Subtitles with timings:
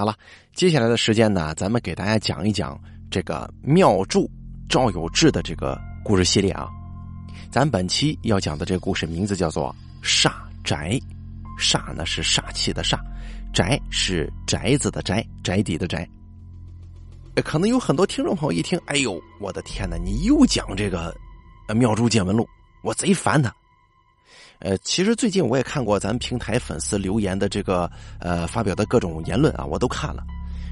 [0.00, 0.16] 好了，
[0.54, 4.26] 接下来的时间呢，咱们给大家讲一讲这个妙祝
[4.66, 6.70] 赵有志的这个故事系列啊。
[7.50, 10.32] 咱本期要讲的这个故事名字叫做《煞
[10.64, 10.98] 宅》，
[11.62, 12.98] 煞呢是煞气的煞，
[13.52, 16.08] 宅是宅子的宅，宅邸的宅。
[17.44, 19.98] 可能有很多听众朋友一听，哎呦，我的天哪！
[19.98, 21.14] 你又讲这个
[21.74, 22.42] 《妙珠见闻录》，
[22.82, 23.54] 我贼烦他。
[24.60, 30.22] 呃，其实最近我也看过咱平台粉丝留言的这个呃发表的各种言论啊，我都看了。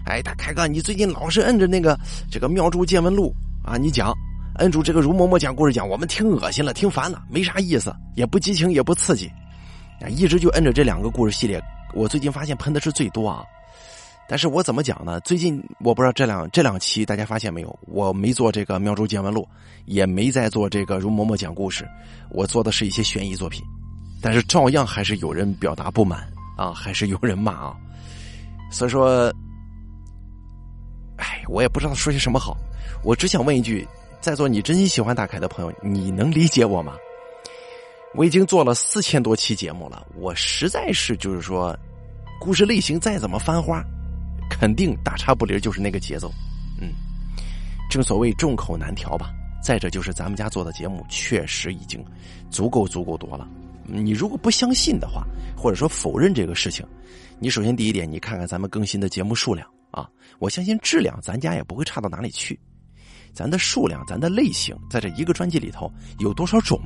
[0.04, 1.98] 哎，他凯哥，你最近老是摁着那个
[2.30, 3.34] 这个《妙珠见闻录》
[3.68, 4.12] 啊，你讲，
[4.56, 9.26] 摁住这个如嬷嬷讲故事讲，我们听恶心了，听烦了，没啥意思，也不激情，也不刺激，
[10.02, 11.58] 啊，一直就摁着这两个故事系列。
[11.94, 13.42] 我最近发现喷的是最多啊。
[14.30, 15.18] 但是我怎么讲呢？
[15.20, 19.40] 最近我不知道这两这两期大家发现没有，我没做这个《妙珠见闻录》，
[19.86, 21.88] 也没在做这个如嬷嬷讲故事，
[22.28, 23.64] 我做的是一些悬疑作品，
[24.20, 26.26] 但是照样还是有人表达不满
[26.56, 27.76] 啊，还是有人骂啊。
[28.70, 29.32] 所以说，
[31.16, 32.56] 哎，我也不知道说些什么好。
[33.02, 33.86] 我只想问一句，
[34.20, 36.94] 在座你真心喜欢大凯的朋友，你能理解我吗？
[38.14, 41.78] 我已经做了四千多期节目了，我实在是就是说，
[42.40, 43.84] 故事类型再怎么翻花。
[44.50, 46.32] 肯定大差不离就是那个节奏，
[46.80, 46.88] 嗯，
[47.90, 49.30] 正所谓众口难调吧。
[49.62, 52.02] 再者就是咱们家做的节目确实已经
[52.48, 53.46] 足够足够多了。
[53.90, 55.24] 你如果不相信的话，
[55.56, 56.86] 或者说否认这个事情，
[57.38, 60.08] 你首先第一点，你看看咱们更新的节目数量啊，
[60.38, 62.58] 我相信质量咱家也不会差到哪里去。
[63.32, 66.78] 咱的数量，咱的类型，在这一个专辑里头有多少种，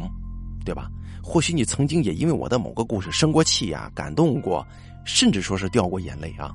[0.65, 0.89] 对吧？
[1.23, 4.67] 或许你曾经也因为我的某个故事生过气呀，感动过，
[5.05, 6.55] 甚至说是掉过眼泪啊。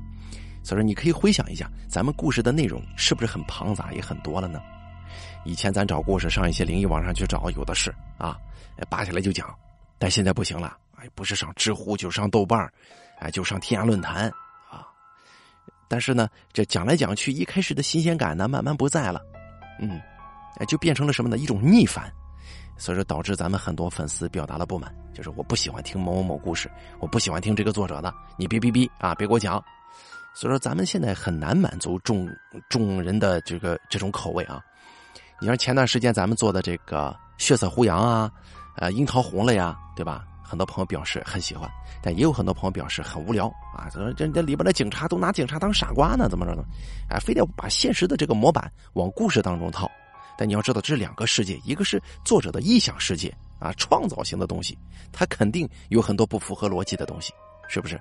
[0.64, 4.59] 所以说，你可以回想一下，咱们故事的内容是不是很庞杂，也很多了呢？
[5.45, 8.38] 以前咱找故事上一些灵异网上去找，有的是啊，
[8.89, 9.48] 扒下来就讲。
[10.00, 12.72] 但现在不行了，哎，不是上知乎，就上豆瓣
[13.20, 14.30] 哎，就上天涯论坛
[14.70, 14.88] 啊。
[15.88, 19.22] 但是呢，这讲来讲去，一开始的新鲜感呢，慢慢不在了，
[19.80, 20.00] 嗯，
[20.58, 21.38] 哎，就变成了什么呢？
[21.38, 22.12] 一种逆反。
[22.80, 29.54] 所以说，导致咱们很多粉丝表达了不满，就是我不喜欢听某某某故事，我不喜欢听这个作者的，你别别别啊，别给我讲。
[30.36, 32.30] 所以说，咱们现在很难满足众
[32.70, 34.61] 众人的这个这种口味啊。
[35.39, 37.10] 你像前段时间咱们做的这个
[37.43, 38.32] 《血色胡杨》啊，
[38.77, 40.26] 呃，《樱桃红了》呀，对吧？
[40.43, 41.70] 很多朋友表示很喜欢，
[42.02, 43.89] 但也有很多朋友表示很无聊啊。
[43.92, 46.64] 这这这里边的警察都拿警察当傻瓜呢，怎么着呢？
[47.10, 49.92] 啊，非得把现实的这个模板往故事当中套。
[50.37, 54.77] 但你要知道，这是两个世界，一个是作者的臆想世界啊，创造性的东西，
[55.11, 57.33] 它肯定有很多不符合逻辑的东西，
[57.67, 57.98] 是不是？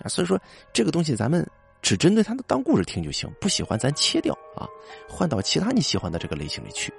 [0.00, 0.40] 啊，所以说
[0.72, 1.46] 这个东西咱们
[1.82, 4.66] 只针对它的当故事听就行，不喜欢咱切掉啊，
[5.06, 6.90] 换到其他你喜欢的这个类型里去。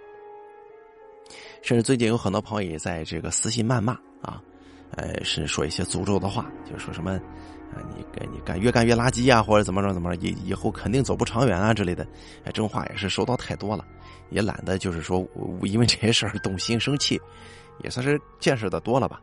[1.61, 4.41] 甚至最近有很多朋友也在这个私信谩骂啊，
[4.91, 7.11] 呃，是说一些诅咒的话，就说什么
[7.73, 12.03] 啊，你干你干越干越垃圾啊，或者怎么着怎么着，以以后肯定走不长远啊之类的。
[12.43, 13.85] 哎，这种话也是收到太多了，
[14.29, 15.27] 也懒得就是说
[15.63, 17.19] 因为这些事儿动心生气，
[17.83, 19.21] 也算是见识的多了吧。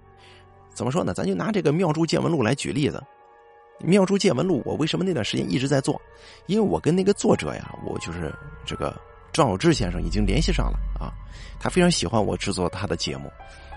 [0.72, 1.14] 怎么说呢？
[1.14, 3.02] 咱就拿这个《妙珠见闻录》来举例子。
[3.84, 6.00] 《妙珠见闻录》，我为什么那段时间一直在做？
[6.46, 8.32] 因为我跟那个作者呀，我就是
[8.64, 8.94] 这个
[9.36, 11.12] 赵有志先生已经联系上了啊，
[11.60, 13.30] 他非常喜欢我制作他的节目，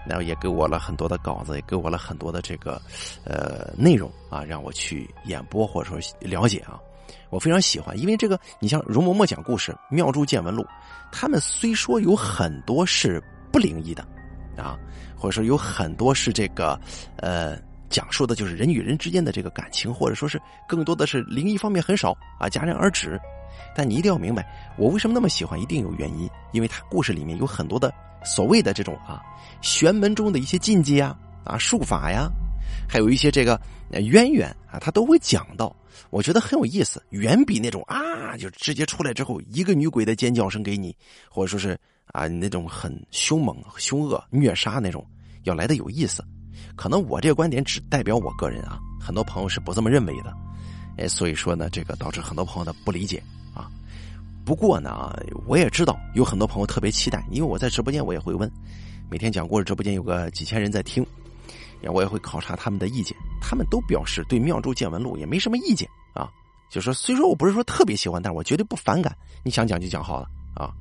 [0.08, 2.82] 然后也给我了很多的稿子，也给我了很多的这个
[3.26, 6.80] 呃内容啊，让我去演播或者说了解啊，
[7.30, 10.64] 我非常喜欢，因为这个你像容嬷嬷讲故事，《妙珠见闻录》，
[11.12, 13.22] 他们虽说有很多是
[13.52, 14.02] 不灵异的
[14.58, 14.80] 啊，
[15.18, 16.80] 或者说有很多是这个
[17.18, 17.58] 呃。
[17.90, 23.20] 讲述的就是人与人之间的这个感情，或者说是更多的是灵异方面很少啊，戛然而止。
[23.76, 24.46] 但你一定要明白，
[24.78, 27.94] 我为什么那么喜欢，一定有原因，因为他故事里面有很多的
[28.24, 29.22] 所谓的这种啊
[29.62, 32.30] 玄门中的一些禁忌啊啊术法呀，
[32.88, 33.60] 还有一些这个
[33.92, 35.76] 渊源啊，他都会讲到，
[36.10, 40.96] 我觉得很有意思，远比那种啊就直接出来之后一个女鬼的尖叫声给你，
[41.30, 45.06] 或者说是啊那种很凶猛、凶恶、虐杀那种
[45.44, 46.24] 要来的有意思。
[46.76, 50.34] 可能我这个观点只代表我个人啊，很多朋友是不这么认为的，
[50.98, 53.22] 哎，所以说呢，这个导致很多朋友的不理解。
[54.50, 55.16] 不过呢，
[55.46, 58.52] 我也知道有很多朋友特别期待，因为我在直播间我也会问，
[59.08, 61.06] 每天讲故事直播间有个几千人在听，
[61.84, 66.28] 我也会考察他们的意见，他们都表示对《妙珠见闻录》也没什么意见啊，
[66.68, 70.74] 就说虽说我不是说特别喜欢，但是我绝对不反感，你想讲就讲好了啊。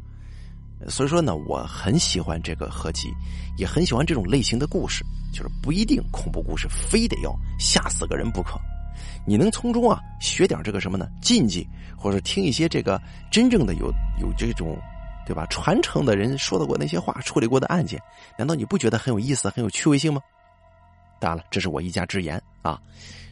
[0.88, 3.12] 所以说呢，我很喜欢这个合集，
[3.58, 8.58] 也很喜欢这种类型的故事，就是不一定恐怖故事非得要吓死个人不可。
[9.26, 11.08] 你能从中啊学点这个什么呢？
[11.20, 11.66] 禁忌，
[11.96, 13.00] 或者听一些这个
[13.30, 14.76] 真正的有有这种，
[15.26, 15.46] 对吧？
[15.50, 18.00] 传承的人说的过那些话，处理过的案件，
[18.38, 20.20] 难道你不觉得很有意思、很有趣味性吗？
[21.20, 22.80] 当然了，这是我一家之言啊。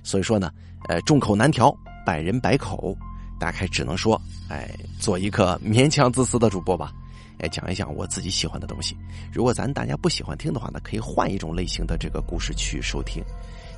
[0.02, 0.52] 所以说呢，
[0.88, 1.74] 呃，众口难调
[2.04, 2.96] 百人百口，
[3.38, 4.68] 大概只能说，哎，
[4.98, 6.92] 做一个勉强自私的主播吧。
[7.38, 8.96] 哎，讲一讲我自己喜欢的东西。
[9.32, 13.22] 如果咱大家不喜欢听的话呢，可以换一种类型的这个故事去收听。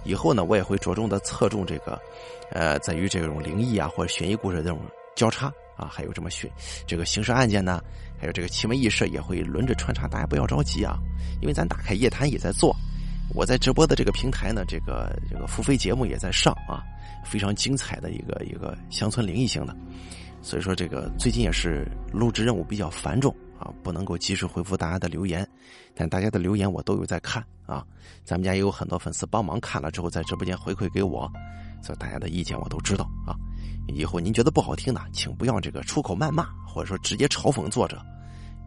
[0.05, 2.01] 以后呢，我也会着重的侧重这个，
[2.51, 4.81] 呃，在于这种灵异啊或者悬疑故事这种
[5.15, 6.51] 交叉啊，还有这么悬
[6.87, 7.83] 这个刑事案件呢，
[8.19, 10.07] 还有这个奇闻异事也会轮着穿插。
[10.09, 10.97] 大家不要着急啊，
[11.41, 12.75] 因为咱打开夜谈也在做，
[13.35, 16.83] 我在直播的这个平台呢，这个这个付费节目也在上啊，
[17.25, 19.77] 非常精彩的一个一个乡村灵异性的。
[20.41, 23.35] 所以说，这个最近也是录制任务比较繁重。
[23.59, 25.47] 啊，不能够及时回复大家的留言，
[25.95, 27.85] 但大家的留言我都有在看啊。
[28.25, 31.31] 咱们家也有很多粉丝帮忙看了之后，在直播间回馈给我，
[31.83, 33.35] 所以大家的意见我都知道啊。
[33.89, 38.01] 以后您觉得不好听的，请不要这个出口谩骂，或者说直接嘲讽作者。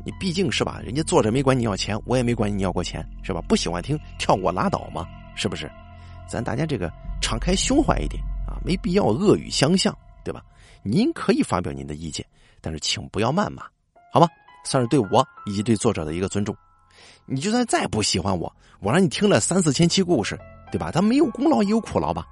[0.04, 3.42] 你毕竟是吧，人家作者没管你要钱，我也没管你要过钱，是吧？
[3.48, 5.72] 不喜欢听跳过拉倒嘛，是不是？
[6.28, 6.92] 咱大家这个
[7.22, 10.44] 敞开胸怀一点啊，没必要恶语相向，对吧？
[10.82, 12.26] 您可以发表您的意见，
[12.60, 13.64] 但是请不要谩骂，
[14.12, 14.28] 好吗？
[14.64, 16.56] 算是对我以及对作者的一个尊重。
[17.26, 20.38] 你就算再不喜欢我，我让你听了三四千期故事，
[20.72, 20.92] 对吧？
[20.92, 22.26] 他没有功劳也有苦劳吧？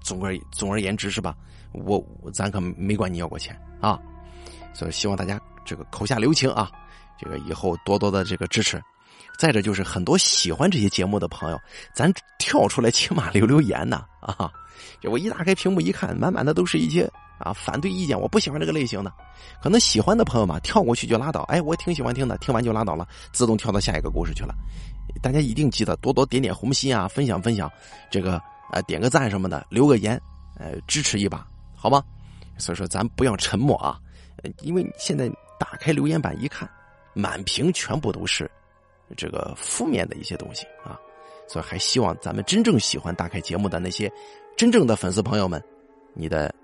[0.00, 1.36] 总而总而言之是吧？
[1.72, 3.98] 我咱可没管你要过钱啊！
[4.72, 6.70] 所以希望大家这个口下留情啊，
[7.18, 8.82] 这个以后多多的这个支持。
[9.38, 11.60] 再者就是很多喜欢这些节目的朋友，
[11.92, 14.50] 咱跳出来起码留留言呢啊！
[15.04, 17.10] 我一打开屏幕一看，满满的都是一些。
[17.38, 19.12] 啊，反对意见，我不喜欢这个类型的。
[19.62, 21.42] 可能喜欢的朋友嘛，跳过去就拉倒。
[21.42, 24.54] 哎，我挺喜欢听的，听完就拉倒了，自动跳到下一个故事去了。
[25.22, 27.70] 大家一定记得多多点点红心啊，分享分享，
[28.10, 28.40] 这个
[28.72, 30.20] 呃点个赞什么的，留个言，
[30.58, 32.02] 呃支持一把，好吗？
[32.56, 33.98] 所以说咱不要沉默啊，
[34.62, 35.28] 因为现在
[35.58, 36.68] 打开留言板一看，
[37.14, 38.50] 满屏全部都是
[39.16, 40.98] 这个负面的一些东西啊，
[41.48, 44.10] 所以还希望咱们真正喜欢打开节目的那些
[44.56, 45.62] 真正的粉丝朋友们，
[46.14, 46.54] 你的。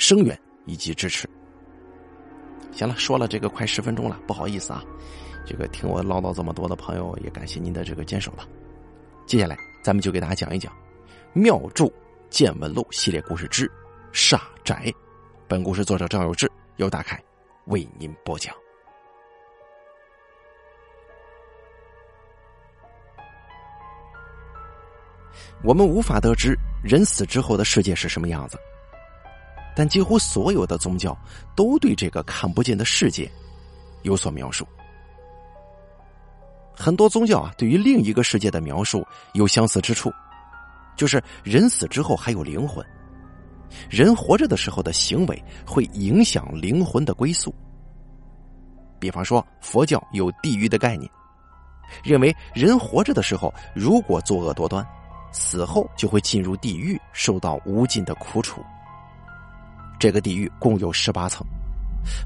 [0.00, 1.28] 声援以及支持。
[2.72, 4.82] 行了，说了这个快十分钟了，不好意思啊，
[5.46, 8.48] 这个听我唠叨这么多的朋友，也感谢您的这个坚守吧。
[9.26, 10.72] 接下来，咱们就给大家讲一讲
[11.34, 11.92] 《妙祝
[12.30, 13.66] 见闻录》系列故事之
[14.10, 14.86] 《煞宅》。
[15.46, 17.22] 本故事作者赵有志，由大凯
[17.66, 18.54] 为您播讲。
[25.62, 28.58] 我们无法得知人死之后的世界是什么样子。
[29.80, 31.16] 但几乎所有的宗教
[31.56, 33.26] 都对这个看不见的世界
[34.02, 34.68] 有所描述。
[36.74, 40.12] 很多宗教啊，对于另一个世界的描述有相似之处，
[40.96, 42.84] 就是人死之后还有灵魂，
[43.88, 47.50] 人活着的时候的行为会影响灵魂的归宿。
[48.98, 51.10] 比方说，佛教有地狱的概念，
[52.04, 54.86] 认为人活着的时候如果作恶多端，
[55.32, 58.62] 死后就会进入地狱，受到无尽的苦楚。
[60.00, 61.46] 这个地狱共有十八层，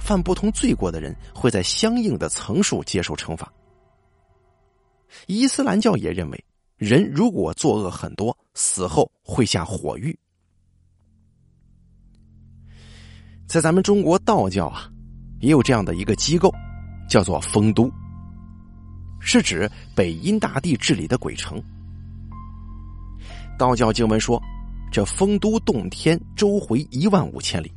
[0.00, 3.52] 犯不同罪过的人会在相应的层数接受惩罚。
[5.26, 6.44] 伊斯兰教也认为，
[6.76, 10.16] 人如果作恶很多，死后会下火狱。
[13.48, 14.88] 在咱们中国道教啊，
[15.40, 16.54] 也有这样的一个机构，
[17.08, 17.90] 叫做丰都，
[19.20, 21.60] 是指北阴大帝治理的鬼城。
[23.58, 24.40] 道教经文说。
[24.94, 27.72] 这丰都洞天周回一万五千里，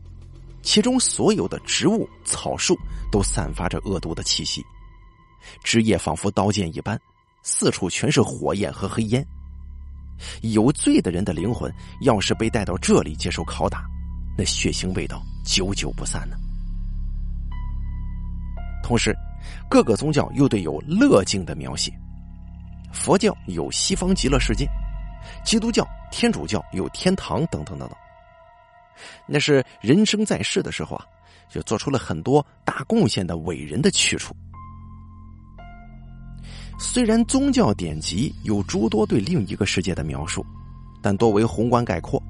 [0.61, 2.77] 其中所有的植物草树
[3.11, 4.63] 都散发着恶毒的气息，
[5.63, 6.95] 枝叶仿佛刀剑一般，
[7.41, 9.25] 四处全是火焰和黑烟。
[10.43, 13.83] 有罪的人的灵魂要是被带到这里接受拷打，
[14.37, 16.37] 那血腥味道久久不散呢。
[18.83, 19.11] 同时，
[19.67, 21.91] 各个宗教又对有乐境的描写，
[22.93, 24.69] 佛教有西方极乐世界。
[25.43, 27.97] 基督教、天主教有天堂等等等等，
[29.25, 31.05] 那是人生在世的时候啊，
[31.49, 34.35] 就做出了很多大贡献的伟人的去处。
[36.79, 40.45] 虽然宗教典籍有诸多对另一个世界的描述，
[41.01, 42.21] 但多为宏观概括，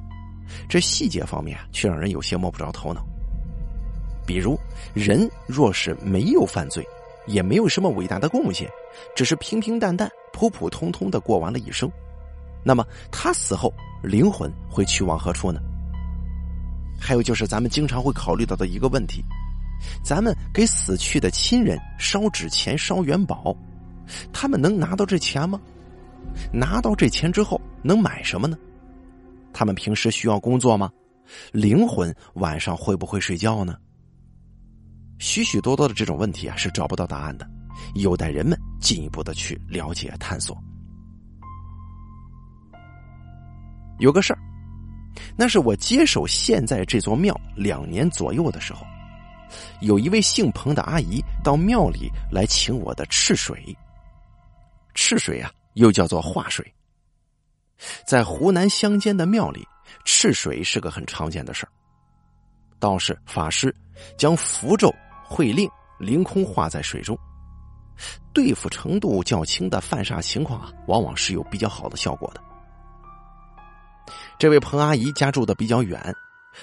[0.69, 3.05] 这细节方面啊，却让人有些摸不着头脑。
[4.25, 4.57] 比如，
[4.93, 6.85] 人若是没有犯罪，
[7.25, 8.69] 也没有什么伟大的贡献，
[9.15, 11.89] 只是平平淡淡、普普通通的过完了一生。
[12.67, 15.61] 那么他死后灵魂会去往何处呢？
[16.99, 19.23] 还有就是咱们经常会考虑到的一个问题：
[20.03, 23.55] 咱们给死去的亲人烧纸钱、烧元宝，
[24.33, 25.61] 他们能拿到这钱吗？
[26.51, 28.57] 拿到这钱之后能买什么呢？
[29.53, 30.91] 他们平时需要工作吗？
[31.53, 33.77] 灵魂晚上会不会睡觉呢？
[35.19, 37.49] 许许多多的这种问题啊，是找不到答案的，
[37.95, 40.61] 有待人们进一步的去了解探索。
[43.99, 44.39] 有个事儿，
[45.35, 48.85] 那是我接手现在这座庙两年左右的时候，
[49.81, 53.75] 有一位姓彭的阿姨到庙里来请我的赤水。
[54.93, 56.65] 赤水啊，又叫做化水，
[58.05, 59.63] 在湖南乡间的庙里，
[60.05, 61.69] 赤水是个很常见的事儿。
[62.79, 63.73] 道士、法师
[64.17, 67.17] 将符咒、会令凌空化在水中，
[68.33, 72.41] 对付程度较轻的犯煞情况啊，往往是有比较好的效果的。
[74.39, 76.13] 这位彭阿姨家住的比较远，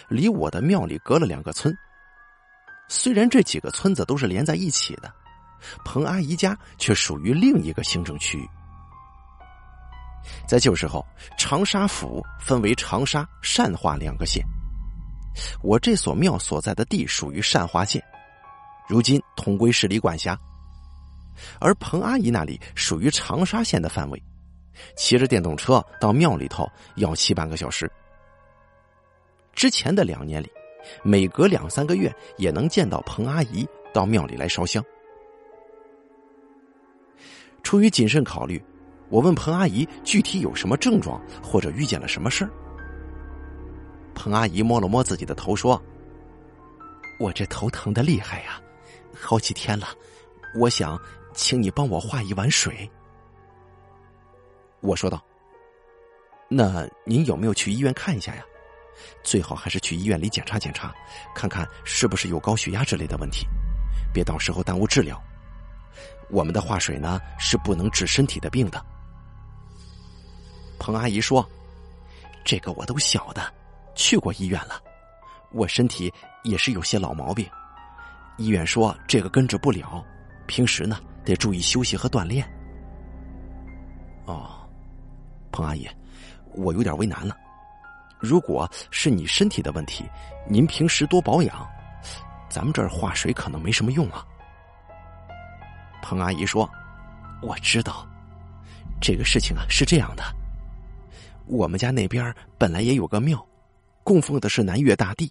[0.08, 1.76] 离我的庙里隔了两个村。
[2.88, 5.12] 虽然这几个村子都是连在一起的，
[5.84, 8.48] 彭阿姨家却属于另一个行政区域。
[10.46, 11.04] 在旧时候，
[11.36, 14.44] 长沙府分为长沙、善化两个县，
[15.62, 18.02] 我这所庙所在的地属于善化县，
[18.88, 20.38] 如今同归市里管辖，
[21.58, 24.22] 而彭阿姨那里属于长沙县的范围。
[24.96, 27.90] 骑着电动车到庙里头要七半个小时。
[29.52, 30.50] 之前的两年里，
[31.02, 34.84] 每隔两三个月也能见到彭阿姨到庙里来烧香。
[37.62, 38.62] 出于谨慎考虑，
[39.08, 42.50] 我问彭阿姨具体有什么症状或者遇见了什么事儿。
[44.14, 45.80] 彭阿姨摸了摸自己的头说
[47.18, 48.60] ：“我这头疼的厉害呀，
[49.18, 49.88] 好几天了，
[50.56, 51.00] 我想
[51.32, 52.88] 请你帮我化一碗水。”
[54.84, 55.24] 我说道
[56.46, 58.44] ：“那您有没有去医院看一下呀？
[59.22, 60.94] 最好还是去医院里检查检查，
[61.34, 63.46] 看看是不是有高血压之类的问题，
[64.12, 65.18] 别到时候耽误治疗。
[66.28, 68.84] 我们的化水呢是不能治身体的病的。”
[70.78, 71.48] 彭阿姨说
[72.44, 73.42] ：“这个我都晓得，
[73.94, 74.78] 去过医院了。
[75.50, 76.12] 我身体
[76.42, 77.48] 也是有些老毛病，
[78.36, 80.04] 医院说这个根治不了，
[80.46, 82.46] 平时呢得注意休息和锻炼。”
[84.26, 84.60] 哦。
[85.54, 85.88] 彭阿姨，
[86.56, 87.36] 我有点为难了。
[88.18, 90.04] 如果是你身体的问题，
[90.48, 91.64] 您平时多保养，
[92.50, 94.26] 咱们这儿化水可能没什么用啊。
[96.02, 96.68] 彭阿姨说
[97.40, 98.04] ：“我知道，
[99.00, 100.24] 这个事情啊是这样的。
[101.46, 103.46] 我们家那边本来也有个庙，
[104.02, 105.30] 供奉的是南岳大帝，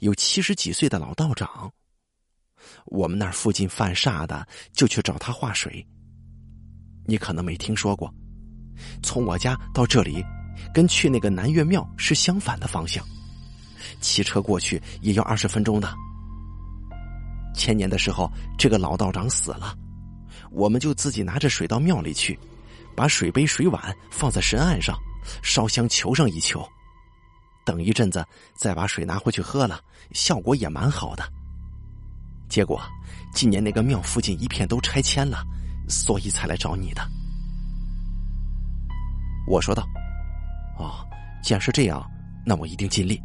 [0.00, 1.70] 有七十几岁的老道长。
[2.86, 5.86] 我们那儿附近犯煞的，就去找他化水。
[7.04, 8.10] 你可能没听说过。”
[9.02, 10.24] 从我家到这里，
[10.72, 13.04] 跟去那个南岳庙是相反的方向，
[14.00, 15.92] 骑车过去也要二十分钟的。
[17.54, 19.76] 前年的时候，这个老道长死了，
[20.50, 22.38] 我们就自己拿着水到庙里去，
[22.96, 24.98] 把水杯、水碗放在神案上，
[25.42, 26.66] 烧香求上一求，
[27.64, 29.80] 等一阵子再把水拿回去喝了，
[30.12, 31.24] 效果也蛮好的。
[32.48, 32.80] 结果
[33.32, 35.44] 今年那个庙附近一片都拆迁了，
[35.88, 37.02] 所以才来找你的。
[39.46, 39.86] 我说道
[40.78, 41.06] ：“哦，
[41.42, 42.04] 既然是这样，
[42.44, 43.22] 那我一定尽力。”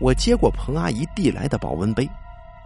[0.00, 2.08] 我接过彭阿姨递来的保温杯，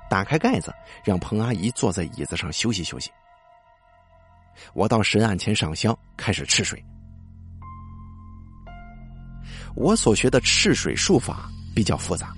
[0.09, 3.11] 打开盖子，让彭阿姨坐在椅子上休息休息。
[4.73, 6.83] 我到神案前上香，开始赤水。
[9.75, 12.33] 我所学的赤水术法比较复杂，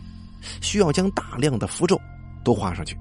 [0.61, 2.01] 需要将大量的符咒
[2.43, 2.99] 都画上去，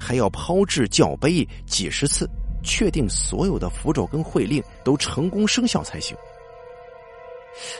[0.00, 2.28] 还要抛掷教杯几十次。
[2.62, 6.16] 确定所有的符咒跟会令都成功生效才行。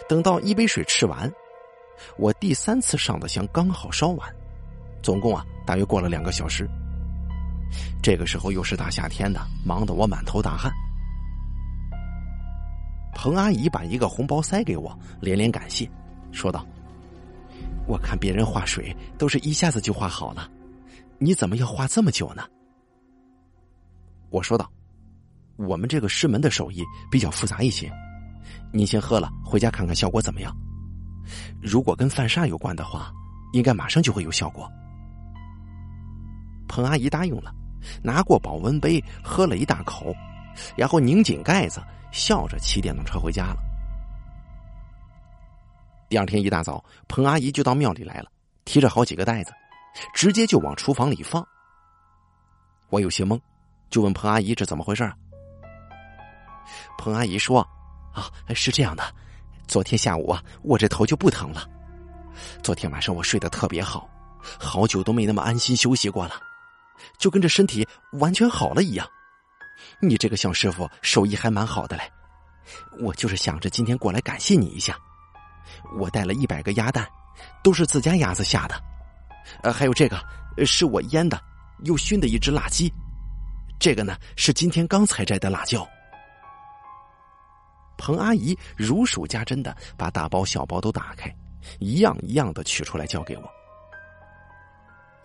[0.08, 1.32] 等到一杯水吃完，
[2.16, 4.34] 我第三次上的香刚好烧完，
[5.02, 6.68] 总共啊大约过了两个小时。
[8.02, 10.70] 这个时候又是大夏天的，忙得我满头大汗。
[13.14, 15.88] 彭阿姨把一个红包塞给我，连连感谢，
[16.32, 16.66] 说道
[17.88, 20.50] ：“我看别人画水都是一下子就画好了，
[21.18, 22.44] 你怎么要画这么久呢？”
[24.32, 24.68] 我说道
[25.56, 27.92] ：“我们这个师门的手艺比较复杂一些，
[28.72, 30.56] 您先喝了，回家看看效果怎么样。
[31.60, 33.12] 如果跟犯煞有关的话，
[33.52, 34.66] 应该马上就会有效果。”
[36.66, 37.54] 彭阿姨答应了，
[38.02, 40.14] 拿过保温杯喝了一大口，
[40.74, 43.58] 然后拧紧盖子，笑着骑电动车回家了。
[46.08, 48.30] 第二天一大早，彭阿姨就到庙里来了，
[48.64, 49.52] 提着好几个袋子，
[50.14, 51.46] 直接就往厨房里放。
[52.88, 53.38] 我有些懵。
[53.92, 55.12] 就问彭阿姨这怎么回事？
[56.96, 57.60] 彭阿姨说
[58.14, 59.04] ：“啊，是这样的，
[59.68, 61.68] 昨天下午啊，我这头就不疼了。
[62.62, 64.08] 昨天晚上我睡得特别好，
[64.58, 66.40] 好久都没那么安心休息过了，
[67.18, 69.06] 就跟这身体完全好了一样。
[70.00, 72.10] 你这个小师傅手艺还蛮好的嘞，
[72.98, 74.96] 我就是想着今天过来感谢你一下。
[75.98, 77.06] 我带了一百个鸭蛋，
[77.62, 78.82] 都是自家鸭子下的，
[79.62, 80.18] 呃，还有这个
[80.64, 81.38] 是我腌的
[81.84, 82.90] 又熏的一只辣鸡。”
[83.82, 85.84] 这个呢是今天刚采摘的辣椒。
[87.98, 91.28] 彭阿姨如数家珍的把大包小包都打开，
[91.80, 93.42] 一样一样的取出来交给我。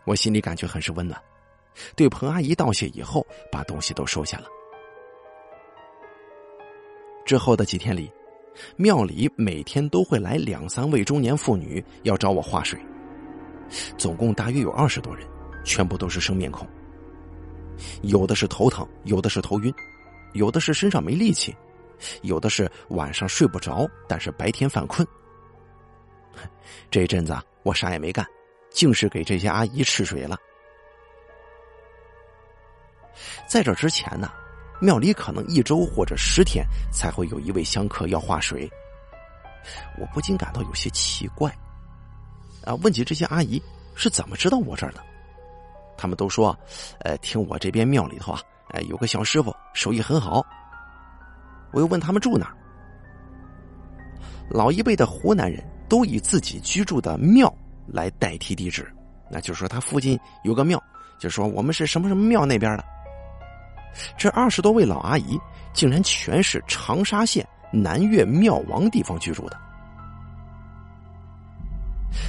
[0.08, 1.22] 我心里感觉很是温暖，
[1.96, 4.48] 对彭阿姨道谢以后，把东西都收下了。
[7.28, 8.12] 之后的几天里，
[8.76, 12.84] 庙里每天都会来两三位中年妇女要找我化水，
[14.00, 15.28] 总共大约有二十多人，
[15.64, 16.68] 全部都是生面孔。
[18.01, 19.74] 有的是头疼，有的是头晕，
[20.34, 21.55] 有的是身上没力气，
[22.22, 25.07] 有的是晚上睡不着，但是白天犯困。
[26.91, 28.25] 这阵子我啥也没干。
[28.69, 30.38] 竟是给这些阿姨吃水了。
[33.48, 34.31] 在这之前呢，
[34.79, 38.69] 庙里可能一周或者十天才会有一位香客要化水。
[39.98, 41.50] 我不禁感到有些奇怪，
[42.65, 43.60] 啊，问起这些阿姨
[43.96, 45.03] 是怎么知道我这儿的？
[45.98, 46.58] 他们都说，
[47.00, 48.39] 呃，听我这边庙里头啊，
[48.70, 50.46] 哎，有个小师傅手艺很好。
[51.72, 52.54] 我又问他们住哪，
[54.50, 57.54] 老一辈的湖南人都以自己居住的庙。
[57.89, 58.86] 来代替地址，
[59.32, 60.77] 那就是说他附近有个庙，
[61.18, 62.84] 就说我们是什么什么庙那边的。
[64.18, 65.39] 这二十多位老阿姨
[65.72, 69.58] 竟然全是长沙县南岳庙王地方居住的。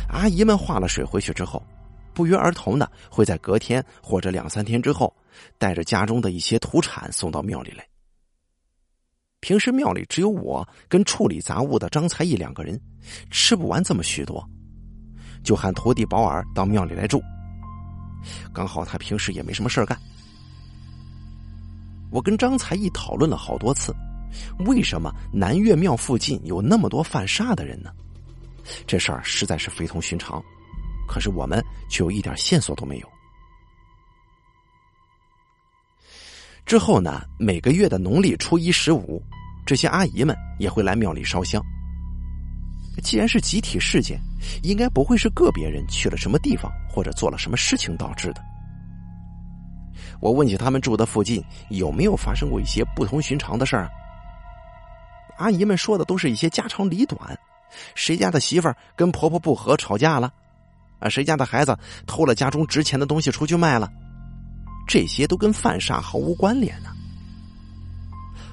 [0.09, 1.61] 阿姨们化了水回去之后，
[2.19, 5.15] 不约而同的会在隔天或者两三天之后，
[5.57, 7.87] 带着家中的一些土产送到庙里来。
[9.39, 12.77] 平时庙里只有我跟处理杂物的张才义两个人，
[13.31, 14.45] 吃不完这么许多。
[15.45, 17.23] 就喊徒弟保尔到庙里来住，
[18.53, 19.97] 刚好他平时也没什么事干。
[22.11, 23.95] 我跟张才义讨论了好多次，
[24.67, 27.93] 为什么南岳庙附近有那么多犯煞的人呢？
[28.89, 30.43] 这事儿实在是非同寻常，
[31.09, 33.09] 可是我们却有一点线索都没有。
[36.67, 39.23] 之后呢，每个月的农历初一、十五，
[39.65, 41.61] 这些阿姨们也会来庙里烧香。
[43.03, 44.21] 既然是集体事件，
[44.63, 48.45] 应该不会是个别人去了什么地方或者做了什么事情导致的。
[50.21, 53.89] 我问起他们住的附近有没有发生过一些不同寻常的事儿，
[55.39, 57.39] 阿姨们说的都是一些家长里短，
[57.95, 60.33] 谁家的媳妇儿跟婆婆不和吵架了，
[60.99, 63.91] 啊，谁家的孩子偷了家中值钱的东西出去卖了，
[64.87, 66.91] 这些都跟犯煞毫无关联呢。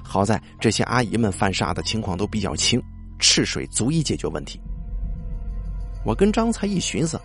[0.03, 2.81] 好在这些阿姨们犯煞的情况都比较轻。
[3.17, 4.59] 赤水足以解决问题。
[6.03, 7.19] 我跟张才一寻思，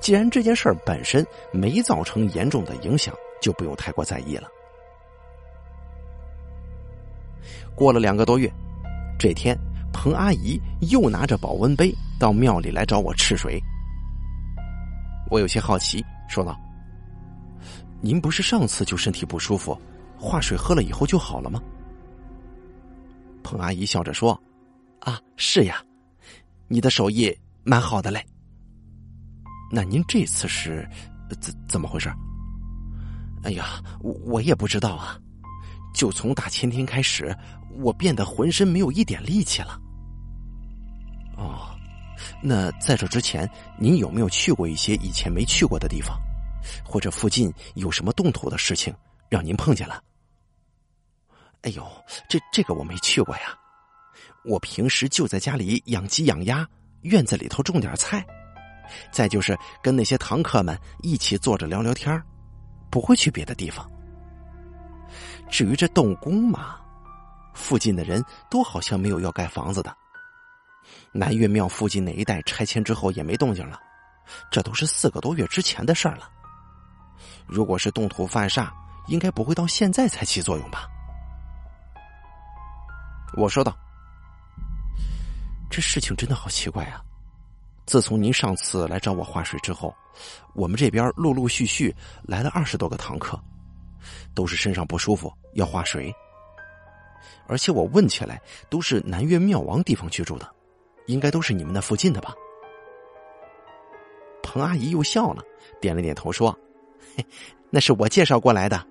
[0.00, 4.48] 既然这件事本身没造成严重的影响，就不用太过在意了。
[7.76, 8.52] 过了两个多月，
[9.16, 9.56] 这天，
[9.92, 10.60] 彭阿姨
[10.90, 13.62] 又拿着保温杯到庙里来找我赤水。
[15.30, 16.58] 我有些好奇，说道
[18.00, 19.78] ：“您不是上次就身体不舒服，
[20.18, 21.60] 化水喝了以后就好了吗？”
[23.42, 24.40] 彭阿姨笑着说。
[25.00, 25.76] 啊，是呀，
[26.66, 28.24] 你的手艺蛮好的嘞。
[29.70, 30.88] 那您这次是
[31.38, 32.12] 怎怎么回事？
[33.44, 35.16] 哎呀，我我也不知道啊。
[35.94, 37.36] 就从大前天开始，
[37.78, 39.80] 我变得浑身没有一点力气了。
[41.36, 41.75] 哦，
[42.42, 43.48] 那在这之前，
[43.78, 46.18] 您有没有去过一些以前没去过的地方，
[46.84, 48.94] 或者附近有什么动土的事情
[49.28, 50.02] 让您碰见了？
[51.62, 51.84] 哎呦，
[52.28, 53.58] 这这个我没去过呀。
[54.44, 56.66] 我平时就在家里养鸡养鸭，
[57.02, 58.24] 院子里头种点菜，
[59.10, 62.22] 再就是跟那些堂客们一起坐着聊聊天
[62.88, 63.84] 不会去别的地方。
[65.50, 66.76] 至于这动工嘛，
[67.54, 69.96] 附近的人都好像没有要盖房子的。
[71.16, 73.80] 南岳庙附近哪一带拆迁之后也没动静了，
[74.50, 76.30] 这都是四个多月之前的事儿了。
[77.46, 78.68] 如果是动土犯煞，
[79.06, 80.86] 应该不会到现在才起作用吧？
[83.36, 83.76] 我说道。
[85.68, 87.02] 这事情真的好奇怪啊！
[87.86, 89.94] 自从您上次来找我化水之后，
[90.54, 93.38] 我们这边陆陆续续来了二十多个堂客，
[94.32, 96.14] 都是身上不舒服要化水。
[97.48, 100.48] 而且我问起来，都是南岳庙王地方居住的，
[101.06, 102.34] 应该都是你们那附近的吧？
[104.42, 105.42] 彭阿姨又笑了，
[105.80, 106.56] 点了点头说
[107.16, 107.24] ：“嘿，
[107.70, 108.84] 那是我介绍过来的。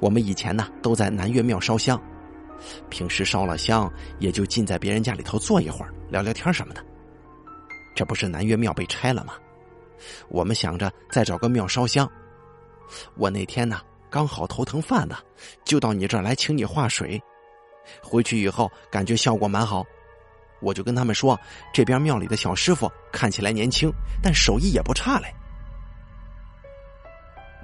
[0.00, 2.00] 我们以前呢都在南岳庙烧香。”
[2.90, 6.84] 平时烧了香，也就进在别人家里头坐一会儿，聊聊天什么的。
[7.94, 9.34] 这不是南岳庙被拆了吗？
[10.28, 12.10] 我们想着再找个庙烧香。
[13.16, 15.22] 我那天呢，刚好头疼犯了，
[15.64, 17.20] 就到你这儿来请你化水。
[18.02, 19.84] 回去以后感觉效果蛮好，
[20.60, 21.38] 我就跟他们说，
[21.72, 23.92] 这边庙里的小师傅看起来年轻，
[24.22, 25.34] 但手艺也不差嘞。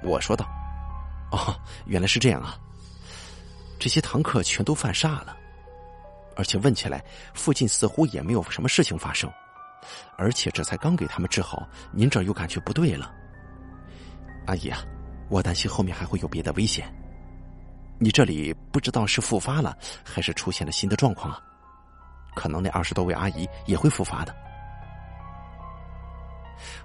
[0.03, 0.45] 我说道
[1.31, 2.57] ：“哦，原来是这样啊。”
[3.79, 5.35] 这些堂客全都犯煞了，
[6.35, 7.03] 而且问起来，
[7.33, 9.29] 附近似乎也没有什么事情发生，
[10.17, 13.13] 而且这才刚给他们治好，您这又感觉不对了。
[14.47, 14.79] 阿姨啊，
[15.29, 16.91] 我担心后面还会有别的危险。
[17.99, 21.41] 你这里不知道是复发了，还是出现了新的状况啊？
[22.35, 24.35] 可能那二十多位阿姨也会复发的。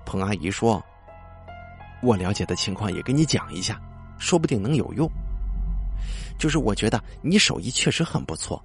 [0.05, 0.83] 彭阿姨说
[2.03, 3.81] ：“我了解的情况也跟你讲一下，
[4.19, 5.11] 说不定能有用。
[6.39, 8.65] 就是我觉得你手艺确实很不错。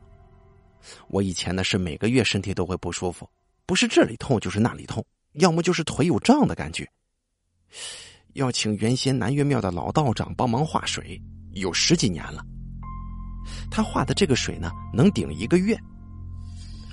[1.08, 3.30] 我以前呢是每个月身体都会不舒服，
[3.66, 6.88] 不是这里痛就是那里痛，要么就是腿有胀的感觉。
[8.34, 11.22] 要请原先南岳庙的老道长帮忙化水。”
[11.56, 12.44] 有十几年了，
[13.72, 15.74] 他化的这个水呢，能顶一个月。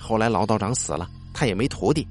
[0.03, 2.05] 后来老道长死了，他也没徒弟。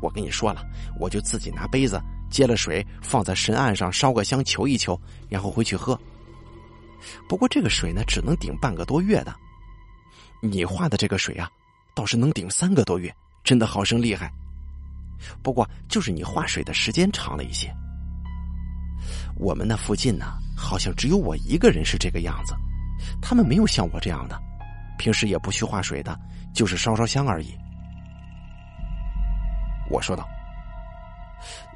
[0.00, 0.64] 我跟你说了，
[0.98, 5.98] 我就自己拿杯子接了水，放在神案上烧个香求一求，然后回去喝。
[7.28, 9.34] 不过这个水呢，只能顶半个多月的。
[10.40, 11.50] 你画的这个水啊，
[11.94, 13.14] 倒是能顶三个多月，
[13.44, 14.32] 真的好生厉害。
[15.42, 17.70] 不过就是你画水的时间长了一些。
[19.36, 20.32] 我们那附近呢？
[20.56, 22.54] 好像只有我一个人是这个样子，
[23.20, 24.38] 他们没有像我这样的，
[24.98, 26.18] 平时也不去化水的，
[26.52, 27.56] 就是烧烧香而已。
[29.90, 30.28] 我说道：“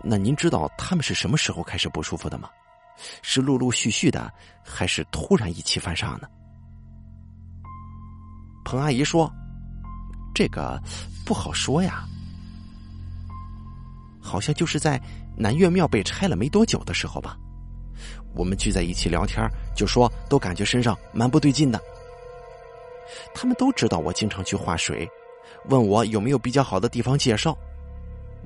[0.04, 2.48] 那您知道他们是什么时候开始不舒服的吗？
[3.22, 4.32] 是陆陆续续的，
[4.62, 6.28] 还是突然一起犯上呢？”
[8.64, 9.30] 彭阿姨说
[10.34, 10.80] ：“这个
[11.26, 12.04] 不好说呀，
[14.22, 15.00] 好像就是在
[15.36, 17.36] 南岳庙被拆了没多久的时候吧。”
[18.34, 21.80] 我们聚在一起聊天，就说都感觉身上蛮不对劲的。
[23.34, 25.08] 他们都知道我经常去画水，
[25.68, 27.56] 问我有没有比较好的地方介绍。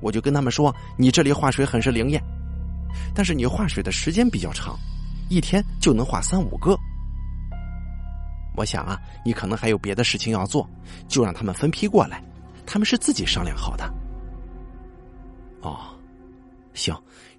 [0.01, 2.23] 我就跟他们说：“你这里画水很是灵验，
[3.13, 4.77] 但是你画水的时间比较长，
[5.29, 6.77] 一天就能画三五个。”
[8.55, 10.69] 我想啊，你可能还有别的事情要做，
[11.07, 12.23] 就让他们分批过来。
[12.65, 13.91] 他们是自己商量好的。
[15.61, 15.79] 哦，
[16.73, 16.95] 行，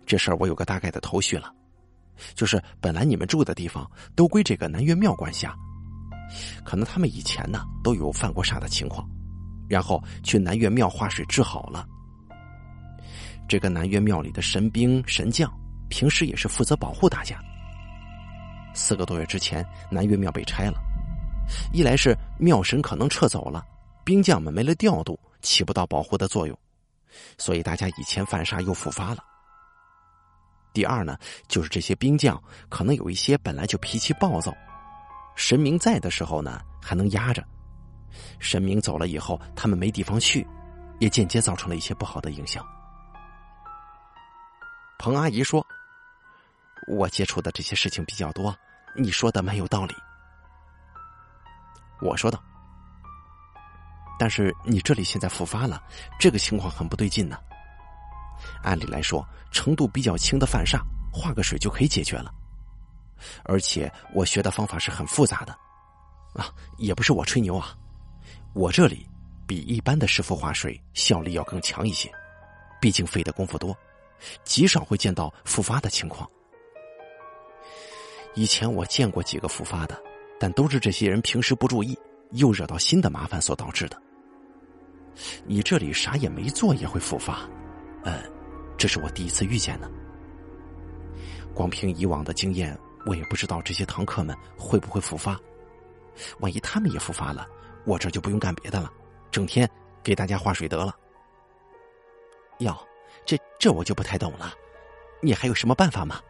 [0.07, 1.53] 这事儿我有个大概的头绪了。
[2.35, 5.55] 就是本来你们住的地方都归这个南岳庙管辖，
[6.65, 9.09] 可能他们以前呢都有犯过煞的情况，
[9.69, 11.87] 然后去南岳庙化水治好了。
[13.49, 15.53] 这个南岳庙里的神兵神将
[15.89, 17.37] 平时也是负责保护大家。
[18.75, 20.79] 四个多月之前，南岳庙被拆了，
[21.73, 23.65] 一来是庙神可能撤走了，
[24.05, 26.57] 兵将们没了调度，起不到保护的作用，
[27.37, 29.25] 所以大家以前犯煞又复发了。
[30.73, 34.55] 第二呢，就是这些兵将可能有一些本来就脾气暴躁，
[35.35, 37.45] 神明在的时候呢还能压着，
[38.39, 40.47] 神明走了以后，他们没地方去，
[40.99, 42.65] 也间接造成了一些不好的影响。
[44.99, 45.67] 彭阿姨说
[46.87, 48.55] ：“我接触的这些事情比较多，
[48.95, 49.95] 你说的蛮有道理。”
[52.03, 52.43] 我说道
[54.19, 55.83] ：“但是你这里现在复发了，
[56.19, 57.39] 这个情况很不对劲呢。”
[58.63, 60.81] 按理来说，程度比较轻的犯煞，
[61.13, 62.31] 化个水就可以解决了。
[63.45, 65.53] 而且我学的方法是很复杂的，
[66.35, 67.77] 啊，也不是我吹牛啊，
[68.55, 69.07] 我这里
[69.47, 72.11] 比一般的师傅化水效力要更强一些，
[72.81, 73.77] 毕竟费的功夫多，
[74.45, 76.29] 极少会见到复发的情况。
[78.35, 80.01] 以前我见过几个复发的，
[80.39, 81.99] 但都是这些人平时不注意，
[82.33, 84.01] 又惹到新的麻烦所导致的。
[85.45, 87.49] 你这里啥也没做也会复发，
[88.05, 88.23] 呃。
[88.79, 89.91] 这是我第一次遇见呢。
[91.53, 92.75] 光凭以往的经验，
[93.07, 95.39] 我也不知道这些堂客们会不会复发。
[96.41, 97.47] 万一他们也复发了，
[97.85, 98.93] 我这就不用干别的了，
[99.31, 99.69] 整天
[100.03, 100.95] 给大家化水得了。
[102.59, 102.77] 哟，
[103.25, 104.53] 这这我就不太懂了，
[105.23, 106.21] 你还有什么办法吗？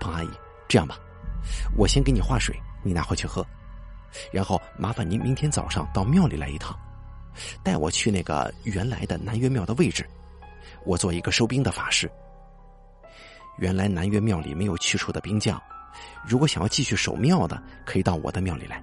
[0.00, 0.30] 彭阿姨，
[0.66, 0.98] 这样吧，
[1.76, 3.46] 我先给你化水，你拿回去喝，
[4.32, 6.76] 然后麻烦您明天早上到庙里来一趟，
[7.62, 10.04] 带我去那个原来的南岳庙的位置。
[10.84, 12.10] 我做一个收兵的法事。
[13.58, 15.60] 原来南岳庙里没有去处的兵将，
[16.24, 18.82] 如果想要继续守庙的，可以到我的庙里来。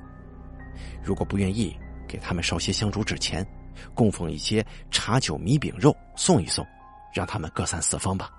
[1.01, 1.75] 如果不愿意，
[2.07, 3.45] 给他们烧些香烛纸钱，
[3.93, 6.65] 供奉一些茶酒米饼肉，送一送，
[7.13, 8.29] 让他们各散四方吧。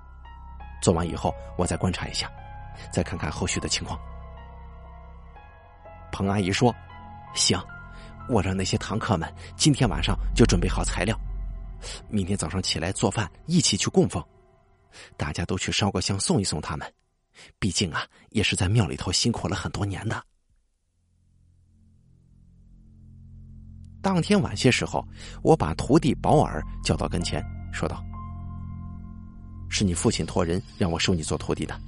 [0.82, 2.30] 做完以后，我再观察一下，
[2.92, 3.98] 再看看后续的情况。
[6.12, 6.74] 彭阿姨说
[7.34, 7.58] ：“行，
[8.28, 11.18] 我让那些堂客们今天晚上就准备好材料。”
[12.08, 14.22] 明天早上起来做饭，一起去供奉，
[15.16, 16.92] 大家都去烧个香送一送他们。
[17.58, 20.22] 毕竟啊，也是在庙里头辛苦了很多年的。
[24.00, 25.06] 当天晚些时候，
[25.42, 28.02] 我把徒弟保尔叫到跟前，说道
[29.68, 31.78] ：“是你父亲托人让我收你做徒弟的。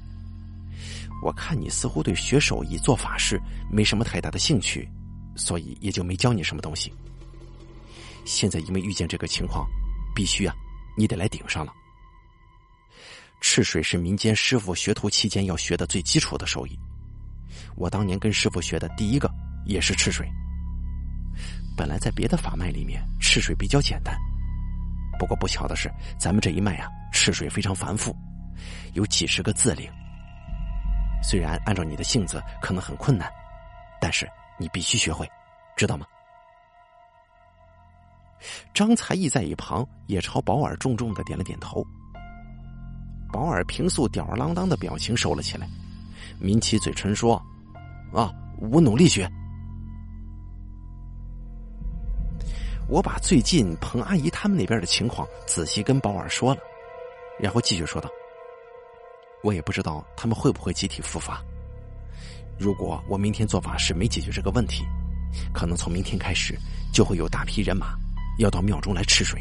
[1.23, 3.41] 我看你似乎对学手艺、做法事
[3.71, 4.89] 没什么太大的兴趣，
[5.37, 6.93] 所以也就没教你什么东西。
[8.25, 9.67] 现在因为遇见这个情况，
[10.15, 10.55] 必须啊，
[10.97, 11.73] 你得来顶上了。
[13.41, 16.79] 赤水是民间师傅学徒期间要学的最基础的手艺。
[17.77, 19.31] 我当年跟师傅学的第一个
[19.65, 20.29] 也是赤水。
[21.77, 24.17] 本来在别的法脉里面，赤水比较简单，
[25.19, 28.15] 不过不巧的是，咱们这一脉啊，赤水非常繁复，
[28.95, 29.89] 有几十个字令。
[31.23, 33.31] 虽然按照你的性子可能很困难，
[34.01, 35.29] 但是你必须学会，
[35.77, 36.07] 知道吗？
[38.75, 41.85] 张才艺在一旁也朝保尔重重的点了点头。
[43.33, 45.69] 保尔平素吊儿郎当的表情收了起来，
[46.41, 47.41] 抿起嘴唇说
[48.13, 49.31] ：“啊，我努力学。”
[52.89, 56.61] 我把最近彭阿姨他们那边的情况仔细跟保尔说了，
[57.39, 58.09] 然后继续说道
[59.45, 61.39] ：“我也不知道他们会不会集体复发。
[62.59, 64.85] 如果我明天做法事没解决这个问题，
[65.53, 66.59] 可能从明天开始
[66.91, 67.95] 就会有大批人马
[68.39, 69.39] 要到庙中来吃水。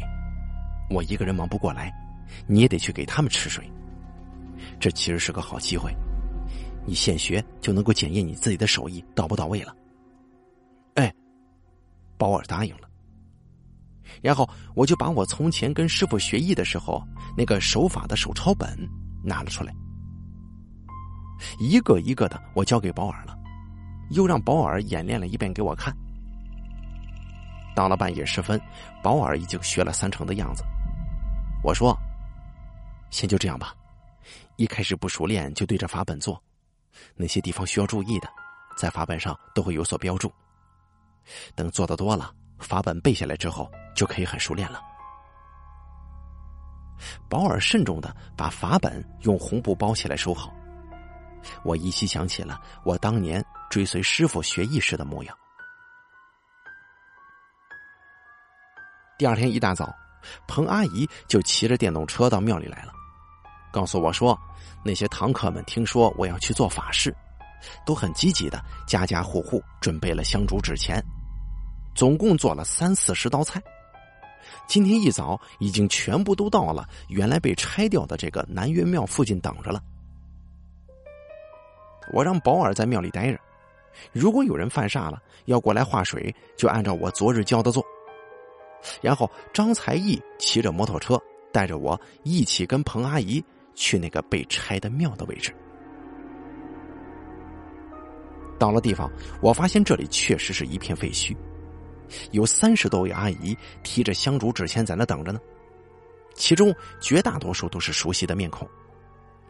[0.90, 1.90] 我一个人忙不过来，
[2.46, 3.70] 你也得去给他们吃水。”
[4.80, 5.92] 这其实是个好机会，
[6.86, 9.74] 你现学就能够检验你自己的手艺到不到位了。
[10.94, 11.12] 哎，
[12.16, 12.88] 保尔答应了。
[14.22, 17.02] 然后我就把我从前跟师傅学艺的时候
[17.36, 18.76] 那个手法的手抄本
[19.22, 19.72] 拿了出来，
[21.60, 23.36] 一个一个的我交给保尔了，
[24.10, 25.94] 又让保尔演练了一遍给我看。
[27.76, 28.60] 到了半夜时分，
[29.02, 30.64] 保尔已经学了三成的样子。
[31.62, 31.96] 我说
[33.10, 33.74] ：“先就这样吧。”
[34.56, 36.42] 一开始不熟练就对着法本做，
[37.14, 38.28] 那些地方需要注意的，
[38.76, 40.32] 在法本上都会有所标注。
[41.54, 44.82] 等做的多了，法本背下来之后，就可以很熟练了。
[47.28, 50.52] 保尔慎重的把法本用红布包起来收好。
[51.62, 55.38] 我依稀想起了我当年追随师傅学艺时的模样。
[59.16, 59.94] 第二天一大早，
[60.48, 62.92] 彭阿姨就骑着电动车到庙里来了。
[63.70, 64.38] 告诉我说，
[64.84, 67.14] 那些堂客们听说我要去做法事，
[67.84, 71.02] 都很积极的，家家户户准备了香烛纸钱，
[71.94, 73.62] 总共做了三四十道菜。
[74.66, 79.82] 今天一早已经全部都到了原来被拆掉的这个南岳庙附近等着了。
[82.12, 83.38] 我让保尔在庙里待着，
[84.12, 87.84] 如果有人犯煞了要过来化水，就按照我昨日教的做。
[89.02, 91.20] 然后张才义骑着摩托车
[91.52, 93.44] 带着我一起跟彭阿姨。
[93.78, 95.54] 去那个被拆的庙的位置。
[98.58, 99.08] 到了地方，
[99.40, 101.36] 我发现这里确实是一片废墟，
[102.32, 105.40] 有三十多位阿姨提着香烛纸钱在那等着呢，
[106.34, 108.68] 其中绝大多数都是熟悉的面孔，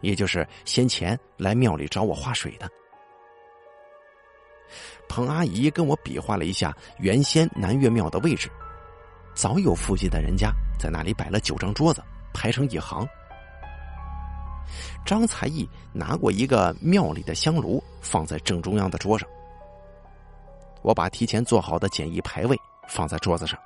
[0.01, 2.69] 也就是先前来庙里找我化水的。
[5.07, 8.47] 彭阿姨跟我比划了一下原先南岳庙的位置，
[9.33, 13.07] 早有附近的人家在那里摆了九张桌子，排成一行。
[15.05, 19.27] 张才义拿过一个庙里的香炉，放在正中央的桌上。
[20.81, 23.59] 我把提前做好的简易牌位放在桌子上，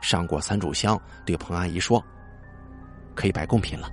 [0.00, 2.02] 上过三炷香，对彭阿姨说
[3.14, 3.90] ：“可以摆贡品了。”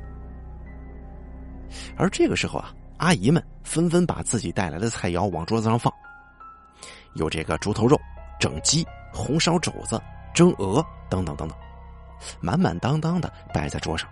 [1.98, 5.94] 而这个时候啊，阿姨们纷纷把自己带来的菜肴往桌子上放，
[7.16, 8.00] 有这个猪头肉、
[8.40, 10.02] 整鸡、红烧肘子、
[10.34, 11.58] 蒸鹅等等等等，
[12.40, 14.10] 满满当当的摆在桌上，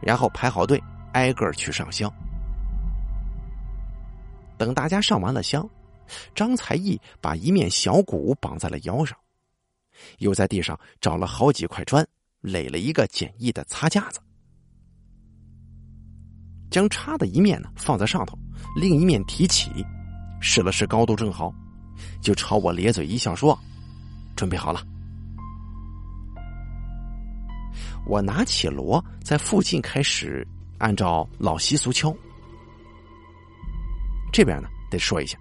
[0.00, 0.82] 然后排好队。
[1.14, 2.12] 挨个去上香。
[4.56, 5.68] 等大家上完了香，
[6.34, 9.18] 张才义把一面小鼓绑在了腰上，
[10.18, 12.06] 又在地上找了好几块砖
[12.40, 14.20] 垒了一个简易的擦架子，
[16.70, 18.38] 将插的一面呢放在上头，
[18.76, 19.84] 另一面提起，
[20.40, 21.52] 试了试高度正好，
[22.20, 23.58] 就朝我咧嘴一笑说
[24.36, 24.82] ：“准备好了。”
[28.06, 30.46] 我拿起锣，在附近开始。
[30.78, 32.14] 按照老习俗敲，
[34.32, 35.38] 这边呢得说一下，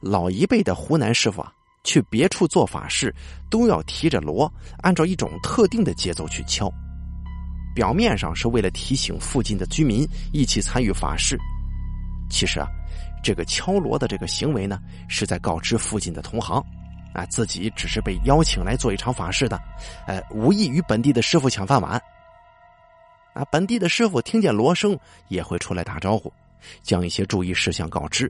[0.00, 1.52] 老一辈的湖南师傅啊，
[1.84, 3.14] 去别处做法事
[3.48, 6.70] 都要提着锣，按照一种特定的节奏去敲。
[7.74, 11.38] 表面上是为了提醒附近的居民一起参与法事，
[12.28, 12.66] 其实啊，
[13.22, 16.60] 这个敲锣的这个行为呢，是在告知附近的同行，
[17.14, 19.56] 啊，自己只是被邀请来做一场法事的，
[20.08, 22.02] 呃，无意与本地的师傅抢饭碗。
[23.38, 24.98] 啊，本地的师傅听见锣声
[25.28, 26.32] 也会出来打招呼，
[26.82, 28.28] 将一些注意事项告知，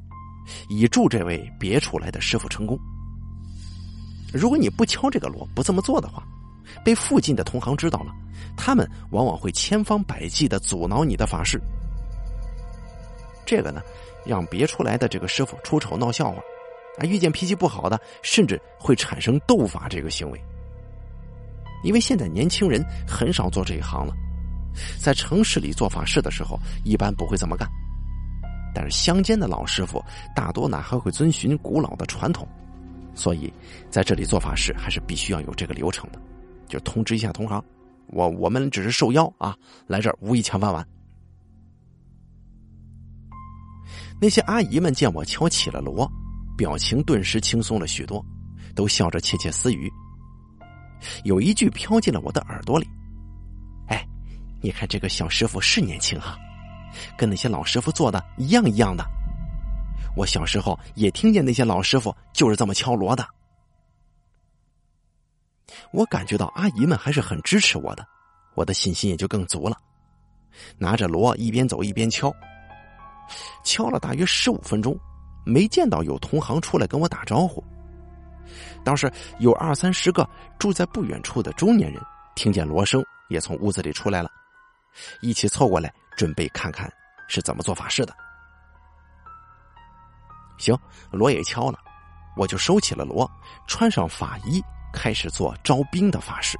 [0.68, 2.79] 以助这位别处来的师傅成功。
[4.35, 6.23] 如果你不敲这个锣，不这么做的话，
[6.85, 8.12] 被附近的同行知道了，
[8.55, 11.59] 他们往往会千方百计的阻挠你的法事。
[13.47, 13.81] 这个呢，
[14.27, 16.42] 让别出来的这个师傅出丑闹笑话，
[16.99, 20.38] 啊，遇见脾气不好的，甚至会产生斗法这个行为。
[21.83, 24.12] 因为现在年轻人很少做这一行了，
[24.98, 27.68] 在城市里做法事的时候，一般不会这么干。
[28.74, 30.04] 但是乡间的老师傅
[30.37, 32.46] 大多呢还会遵循古老的传统，
[33.14, 33.52] 所以
[33.90, 36.20] 在这里做法事还是必须要有这个流程的，
[36.68, 37.64] 就通知一下同行，
[38.09, 40.87] 我我们只是受邀啊，来这儿无意抢饭碗。
[44.20, 46.11] 那些阿姨们见我敲起了锣，
[46.57, 48.24] 表情顿时轻松了许多，
[48.74, 49.90] 都笑着窃窃私语。
[51.24, 52.87] 有一句飘进了我的耳朵里：“，
[54.61, 56.37] 你看这个小师傅是年轻哈，
[57.16, 59.05] 跟那些老师傅做的一样一样的。
[60.16, 63.27] 我小时候也听见那些老师傅就是这么敲锣的。”
[65.92, 68.05] 我感觉到阿姨们还是很支持我的，
[68.55, 69.77] 我的信心也就更足了。
[70.77, 72.35] 拿着锣一边走一边敲。
[73.62, 74.99] 敲了大约十五分钟，
[75.44, 77.62] 没见到有同行出来跟我打招呼。
[78.83, 82.03] 倒是有二三十个住在不远处的中年人，
[82.35, 84.31] 听见锣声也从屋子里出来了，
[85.21, 86.93] 一起凑过来准备看看
[87.29, 88.15] 是怎么做法事的。
[90.59, 90.77] 行，
[91.13, 91.79] 锣也敲了，
[92.37, 93.31] 我就收起了锣，
[93.67, 96.59] 穿上法衣，开始做招兵的法事。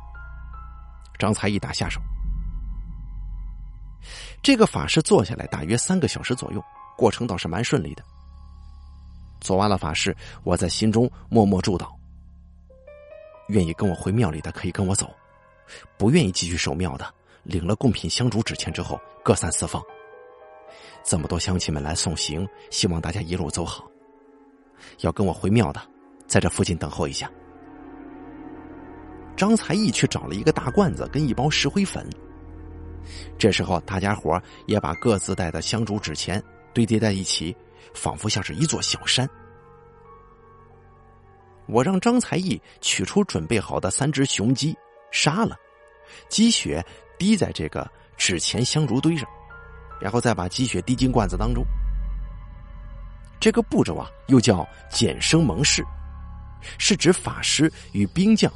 [1.19, 2.01] 张才一打下手。
[4.41, 6.63] 这个法事做下来大约三个小时左右，
[6.97, 8.05] 过程倒是蛮顺利的。
[9.41, 11.93] 做完了法事，我在心中默默祝祷：
[13.49, 15.13] 愿意跟我回庙里的可以跟我走，
[15.97, 17.13] 不愿意继续守庙的，
[17.49, 19.83] 领了贡品香烛纸钱之后各散四方。
[21.03, 23.91] 这么多乡亲们来送行，希望大家一路走好。
[25.01, 25.81] 要跟我回庙的，
[26.27, 27.31] 在这附近等候一下。
[29.35, 32.07] 张才义去找了一个大罐子跟一包石灰粉。
[33.39, 36.43] 这时候，大家伙也把各自带的香烛纸钱
[36.75, 37.57] 堆叠在一起，
[37.95, 39.27] 仿佛像是一座小山。
[41.67, 44.77] 我让张才义取出准备好的三只雄鸡，
[45.11, 45.57] 杀了，
[46.29, 46.85] 鸡血
[47.19, 49.29] 滴在这个纸钱香烛堆上，
[50.01, 51.65] 然后再把积雪滴进罐子当中。
[53.41, 55.85] 这个步骤啊，又叫减生盟誓，
[56.79, 58.53] 是指法师与兵将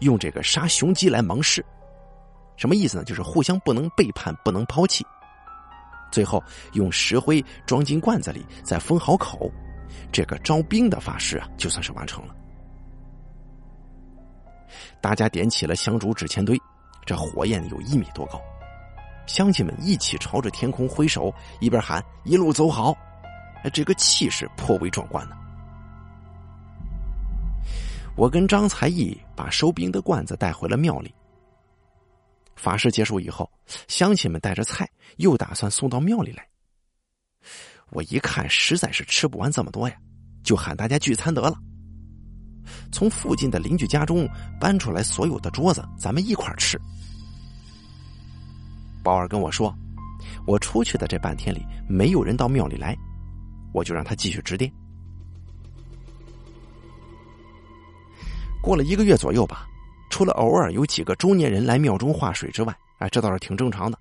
[0.00, 1.64] 用这个杀雄鸡来盟誓。
[2.56, 3.04] 什么意思呢？
[3.04, 5.04] 就是互相不能背叛，不能抛弃。
[6.12, 6.42] 最后
[6.74, 9.50] 用石灰装进罐子里，再封好口，
[10.12, 12.36] 这个招兵的法事啊，就算是完成了。
[15.00, 16.56] 大家点起了香烛纸钱堆，
[17.04, 18.40] 这火焰有一米多高。
[19.26, 22.96] 乡亲们一起朝着天空挥手，一边喊“一路走好”，
[23.72, 25.36] 这个气势颇为壮观呢。
[28.16, 31.14] 我跟张才义把收兵的罐子带回了庙里。
[32.56, 33.50] 法事结束以后，
[33.88, 36.46] 乡亲们带着菜又打算送到庙里来。
[37.90, 39.96] 我一看实在是吃不完这么多呀，
[40.42, 41.54] 就喊大家聚餐得了。
[42.92, 44.28] 从附近的邻居家中
[44.60, 46.80] 搬出来所有的桌子，咱们一块吃。
[49.02, 49.74] 宝儿跟我说，
[50.46, 52.96] 我出去的这半天里没有人到庙里来，
[53.72, 54.70] 我就让他继续值殿。
[58.62, 59.66] 过了一个月左右吧。
[60.10, 63.98] 除了偶尔有几个中年人来庙中化水之外，哎，这倒是挺正常的。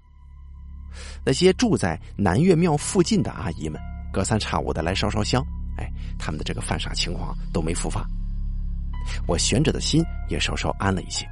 [1.26, 3.80] 那些住在南岳庙附近的阿姨们，
[4.12, 5.42] 隔三差五的来烧烧香，
[5.78, 8.06] 哎，他们的这个犯傻情况都没复发，
[9.28, 11.28] 我悬着的心也稍稍安了一些。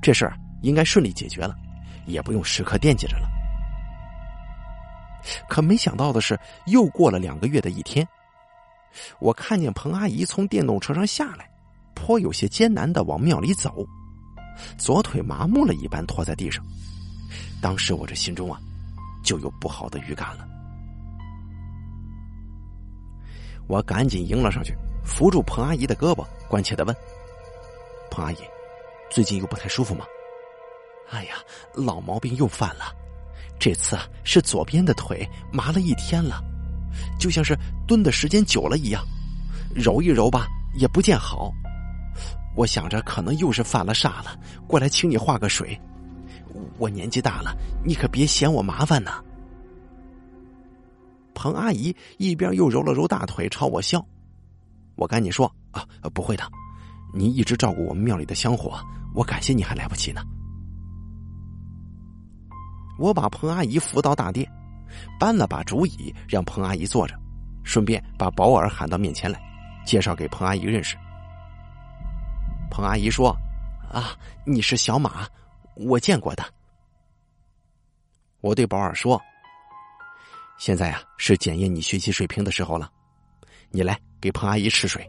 [0.00, 1.56] 这事儿应该顺利解决了，
[2.06, 3.28] 也不用时刻惦记着了。
[5.48, 8.06] 可没想到的是，又过了两个月的一天，
[9.18, 11.48] 我看见彭阿姨从电动车上下来。
[12.00, 13.84] 颇有些艰难的往庙里走，
[14.78, 16.64] 左腿麻木了一般拖在地上。
[17.60, 18.60] 当时我这心中啊，
[19.24, 20.46] 就有不好的预感了。
[23.66, 24.72] 我赶紧迎了上去，
[25.08, 26.94] 扶住彭阿姨的胳膊，关切的问
[28.10, 28.36] ：“彭阿姨，
[29.10, 30.04] 最近又不太舒服吗
[31.10, 31.36] ？”“哎呀，
[31.72, 32.94] 老毛病又犯了，
[33.58, 36.44] 这次啊是左边的腿麻了一天了，
[37.18, 39.02] 就像是蹲的时间久了一样，
[39.74, 41.50] 揉一揉吧也不见好。”
[42.54, 45.80] 我想着可能又是犯了煞了，过来请你化个水。
[46.76, 49.24] 我年纪大了，你可别嫌我麻烦呢。
[51.34, 54.04] 彭阿姨一边又揉了揉大腿，朝我笑。
[54.98, 56.44] 我赶紧说：“啊，不会的，
[57.14, 58.78] 你一直照顾我们庙里的香火，
[59.14, 60.20] 我感谢你还来不及呢。”
[62.98, 64.50] 我把彭阿姨扶到大殿，
[65.20, 67.14] 搬了把竹椅让彭阿姨坐着，
[67.62, 69.40] 顺便把保尔喊到面前来，
[69.86, 70.96] 介绍给彭阿姨认识。
[72.68, 73.30] 彭阿姨说
[73.88, 75.28] ：“啊，你是小马，
[75.76, 76.42] 我见过的。”
[78.42, 79.20] 我对保尔说
[80.58, 82.90] ：“现在啊，是检验你学习水平的时候了。
[83.70, 85.08] 你来给彭阿姨吃水。”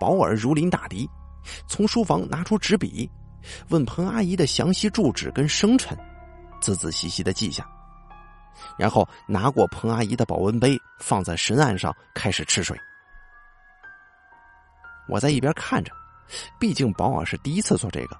[0.00, 1.08] 保尔如临大敌，
[1.68, 3.08] 从书房拿出纸笔，
[3.68, 5.96] 问彭阿姨的详细住址跟生辰，
[6.60, 7.64] 仔仔细细的记下，
[8.76, 12.76] 然后拿过彭阿姨的保温杯，放在神案上开始吃水。
[15.08, 15.92] 我在一边看着，
[16.58, 18.16] 毕竟保尔是第一次做这个，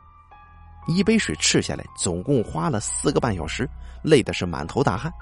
[0.86, 3.68] 一杯水吃下来，总共花了四个半小时，
[4.05, 5.12] 累的是满头大汗。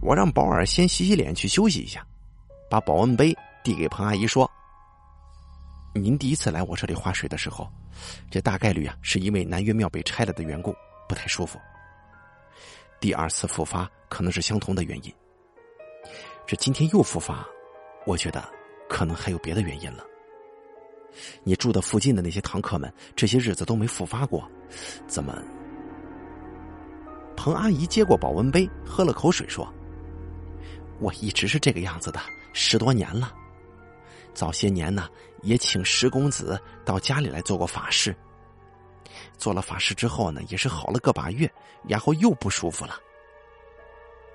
[0.00, 2.06] 我让保尔先洗洗脸去休息一下，
[2.70, 4.50] 把保温杯递给彭阿姨说
[5.94, 7.70] ：“您第一次来我这里划水的时候，
[8.30, 10.74] 这大概率啊是因为南岳庙被拆了的缘故，
[11.08, 11.58] 不太舒服。
[12.98, 15.14] 第二次复发可能是相同的原因。
[16.46, 17.46] 这今天又复发，
[18.06, 18.42] 我觉得。”
[18.90, 20.04] 可能还有别的原因了。
[21.44, 24.50] 你住的附近的那些堂客们，这些日子都没复发过，
[25.06, 25.32] 怎么？
[27.36, 29.72] 彭阿姨接过保温杯，喝了口水，说
[31.00, 32.20] ：“我一直是这个样子的，
[32.52, 33.34] 十多年了。
[34.34, 35.08] 早些年呢，
[35.42, 38.14] 也请石公子到家里来做过法事。
[39.36, 41.50] 做了法事之后呢，也是好了个把月，
[41.88, 42.94] 然后又不舒服了。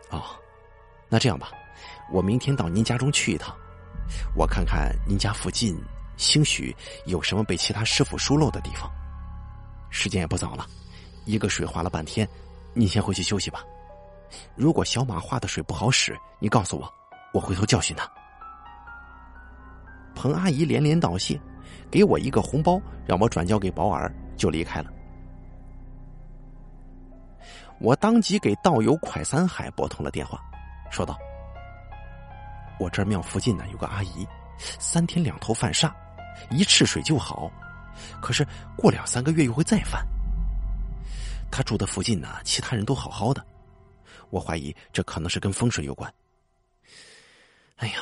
[0.10, 0.24] 哦，
[1.08, 1.52] 那这样吧，
[2.12, 3.56] 我明天到您家中去一趟。”
[4.36, 5.76] 我看看您家附近，
[6.18, 8.92] 兴许有什么被其他师傅疏漏的地方。
[9.90, 10.68] 时间也不早了，
[11.26, 12.28] 一个水划了半天，
[12.74, 13.64] 你先回去休息吧。
[14.56, 16.92] 如果小马画的水不好使，你告诉我，
[17.34, 18.10] 我回头教训他。
[20.14, 21.40] 彭阿姨连连道谢，
[21.92, 24.90] 给我一个红包，让我转交给保尔，就离开了。
[27.80, 30.40] 我当即给道友蒯三海拨通了电话，
[30.90, 31.18] 说道。
[32.80, 34.28] 我这儿庙附近呢有个阿姨，
[34.58, 35.92] 三天两头犯煞，
[36.50, 37.52] 一吃水就好，
[38.22, 40.06] 可是过两三个月又会再犯。
[41.52, 43.46] 她住的附近呢，其他人都好好的，
[44.30, 46.12] 我怀疑这可能是跟风水有关。
[47.78, 48.00] 哎呀，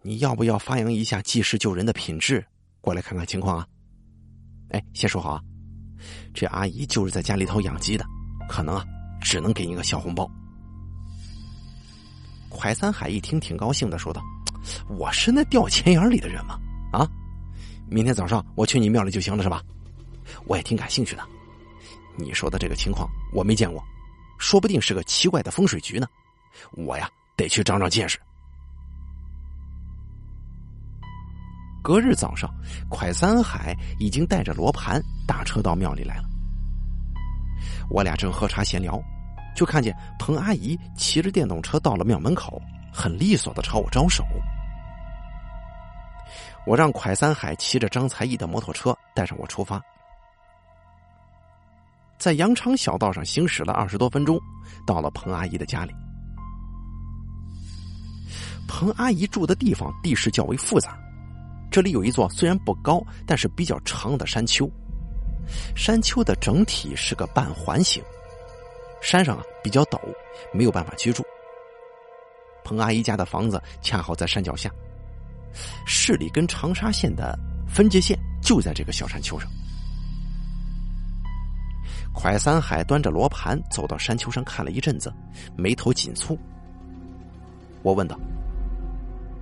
[0.00, 2.44] 你要不要发扬一下济世救人的品质，
[2.80, 3.66] 过来看看情况啊？
[4.70, 5.42] 哎，先说好啊，
[6.32, 8.04] 这阿姨就是在家里头养鸡的，
[8.48, 8.84] 可能啊
[9.20, 10.30] 只能给你个小红包。
[12.50, 14.22] 蒯三海一听，挺高兴的，说道
[14.98, 16.58] ：“我是那掉钱眼里的人吗？
[16.92, 17.08] 啊，
[17.88, 19.62] 明天早上我去你庙里就行了，是吧？
[20.46, 21.26] 我也挺感兴趣的。
[22.16, 23.82] 你说的这个情况我没见过，
[24.42, 26.06] 说不定是个奇怪的风水局呢。
[26.72, 28.18] 我呀，得去长长见识。”
[31.82, 32.52] 隔日早上，
[32.90, 36.24] 蒯三海已经带着罗盘打车到庙里来了。
[37.88, 39.00] 我俩正喝茶闲聊。
[39.54, 42.58] 就看见彭阿姨骑着电动车到了庙门口，
[42.90, 44.24] 很利索的朝我招手。
[46.66, 49.78] 我让蒯三海骑着张才艺的摩托车带上我出发，
[52.22, 54.40] 在羊肠小道上行驶了二十多分钟，
[54.86, 55.92] 到了彭阿姨的家里。
[58.68, 60.96] 彭阿姨住的地方地势较为复杂，
[61.68, 64.70] 这里有一座虽然不高，但是比较长的山丘，
[65.74, 68.00] 山丘的整体是个半环形。
[69.00, 69.98] 山上啊比较陡，
[70.52, 71.24] 没有办法居住。
[72.62, 74.70] 彭阿姨家的房子恰好在山脚下，
[75.84, 79.50] 市里跟长沙县的分界线就在这个小山丘上。
[82.14, 85.12] 蒯三海端着罗盘走到山丘上看了一阵子，
[85.56, 86.38] 眉头紧蹙。
[87.82, 88.18] 我问道：“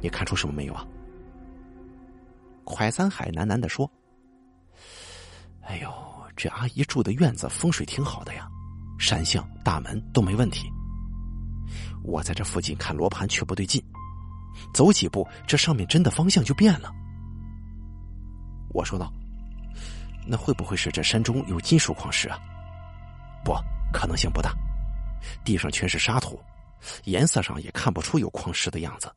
[0.00, 0.86] 你看出什么没有啊？”
[2.64, 3.90] 蒯三海喃喃的说
[5.66, 5.92] ：“哎呦，
[6.36, 8.48] 这阿姨住的院子风水挺好的呀。”
[8.98, 10.70] 山向大门都没问题。
[12.02, 13.82] 我在这附近看罗盘却不对劲，
[14.72, 16.92] 走几步，这上面真的方向就变了。
[18.72, 19.12] 我说道
[20.26, 22.38] ：“那会不会是这山中有金属矿石啊？”
[23.44, 23.54] 不
[23.92, 24.54] 可能性不大，
[25.44, 26.40] 地上全是沙土，
[27.04, 29.10] 颜色上也看不出有矿石的样子。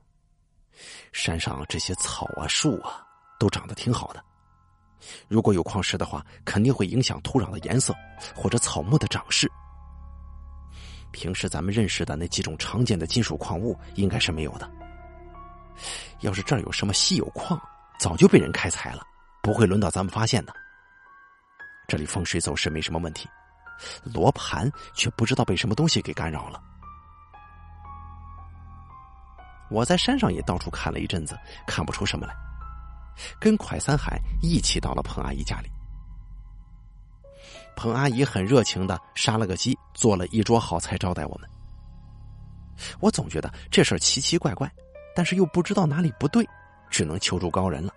[1.12, 3.06] 山上这些草啊、树啊
[3.40, 4.24] 都长得挺好的，
[5.28, 7.94] 如果有矿石的话，肯定会影响土壤的颜色
[8.36, 9.50] 或者草木的长势。
[11.12, 14.70] 平时咱们认识的那几种常见的金属矿物应该是没有的。
[16.22, 17.62] 要是这儿有什么稀有矿，
[18.00, 19.06] 早就被人开采了，
[19.44, 20.54] 不会轮到咱们发现的。
[21.88, 23.30] 这里风水走势没什么问题，
[24.04, 26.62] 罗盘却不知道被什么东西给干扰了。
[29.70, 32.36] 我在山上也到处看了一阵子，看不出什么来，
[33.40, 35.70] 跟蒯三海一起到了彭阿姨家里。
[37.76, 41.50] 彭阿姨很热情的杀了个鸡，做了一桌好菜招待我们。
[43.00, 44.72] 我总觉得这事儿奇奇怪怪，
[45.16, 46.48] 但是又不知道哪里不对，
[46.90, 47.92] 只能求助高人了。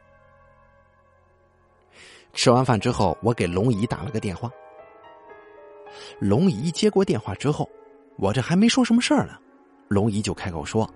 [2.33, 4.51] 吃完饭之后，我给龙姨打了个电话。
[6.19, 7.69] 龙姨接过电话之后，
[8.17, 9.39] 我这还没说什么事儿呢，
[9.89, 10.89] 龙姨就开口说：“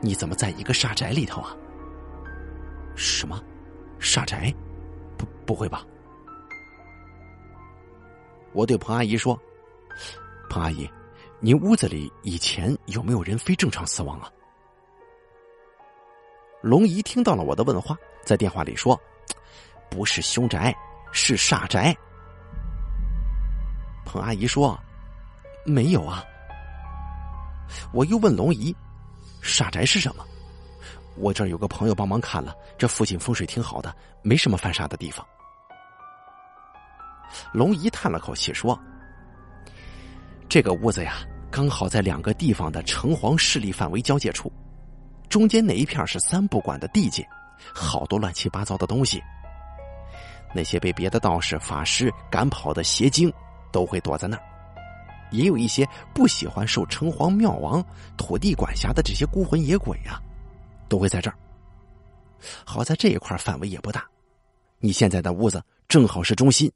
[0.00, 1.56] 你怎么在一个煞宅里头啊？
[2.94, 3.42] 什么？
[3.98, 4.54] 煞宅？
[5.16, 5.86] 不，不会吧？
[8.52, 9.38] 我对彭阿姨说
[10.50, 10.88] ：“彭阿姨，
[11.40, 14.30] 您屋子里以前有没有人非正常死亡啊？”
[16.60, 19.00] 龙姨听到了我的问话，在电话里说
[19.90, 20.74] ：“不是凶宅，
[21.12, 21.96] 是煞宅。”
[24.04, 24.78] 彭阿姨说
[25.64, 26.24] ：“没有啊。”
[27.92, 28.74] 我又问龙姨
[29.42, 30.24] ：“煞宅是什么？”
[31.16, 35.26] 我这儿有个朋友帮忙看了，这附近风水挺好的，没什么犯煞的地方。
[37.52, 38.78] 龙姨叹了口气说
[40.48, 41.16] ：“这个屋子呀，
[41.50, 44.50] 刚好在两个地方的城隍势力范围交界处，
[45.28, 47.26] 中间那一片是三不管的地界，
[47.74, 49.22] 好多乱七八糟的东西。
[50.54, 53.32] 那些被别的道士、法师赶跑的邪精，
[53.72, 54.42] 都会躲在那儿；
[55.32, 57.84] 也有一些不喜欢受城隍、庙王、
[58.16, 60.20] 土地管辖的这些孤魂野鬼呀。”
[60.88, 61.36] 都会在这儿。
[62.64, 64.04] 好在这一块范围也不大，
[64.78, 66.70] 你现在的屋子正好是中心。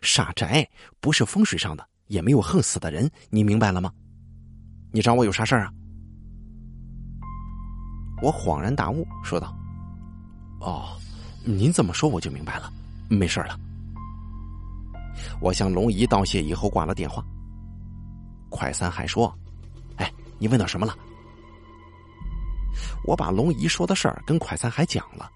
[0.00, 3.92] 煞宅不是风水上的，也没有横死的人，你明白了吗？
[4.90, 5.72] 你找我有啥事儿啊？
[8.20, 9.54] 我恍然大悟，说道
[10.60, 10.98] ：“哦，
[11.44, 12.72] 您这么说我就明白了，
[13.08, 13.56] 没事了。”
[15.40, 17.24] 我向龙姨道谢以后挂了电话。
[18.50, 19.32] 快三还说
[19.96, 20.96] ：“哎，你问到什么了？”
[23.04, 25.30] 我把龙姨说的事儿跟快三海讲了，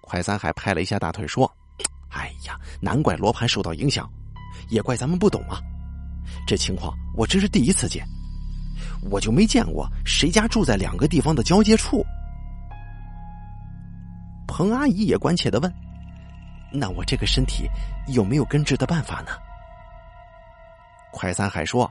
[0.00, 1.50] 快三海拍了一下大腿说
[2.10, 4.10] ：“哎呀，难怪罗盘受到影响，
[4.68, 5.60] 也怪咱们不懂啊！
[6.46, 8.06] 这情况我真是第一次见，
[9.10, 12.04] 我就没见过谁家住在两个地方的交界处。”
[14.46, 15.72] 彭阿姨也关切的问
[16.76, 17.68] ：“那我这个身体
[18.08, 19.30] 有没有根治的办法呢？”
[21.12, 21.90] 快三海说：“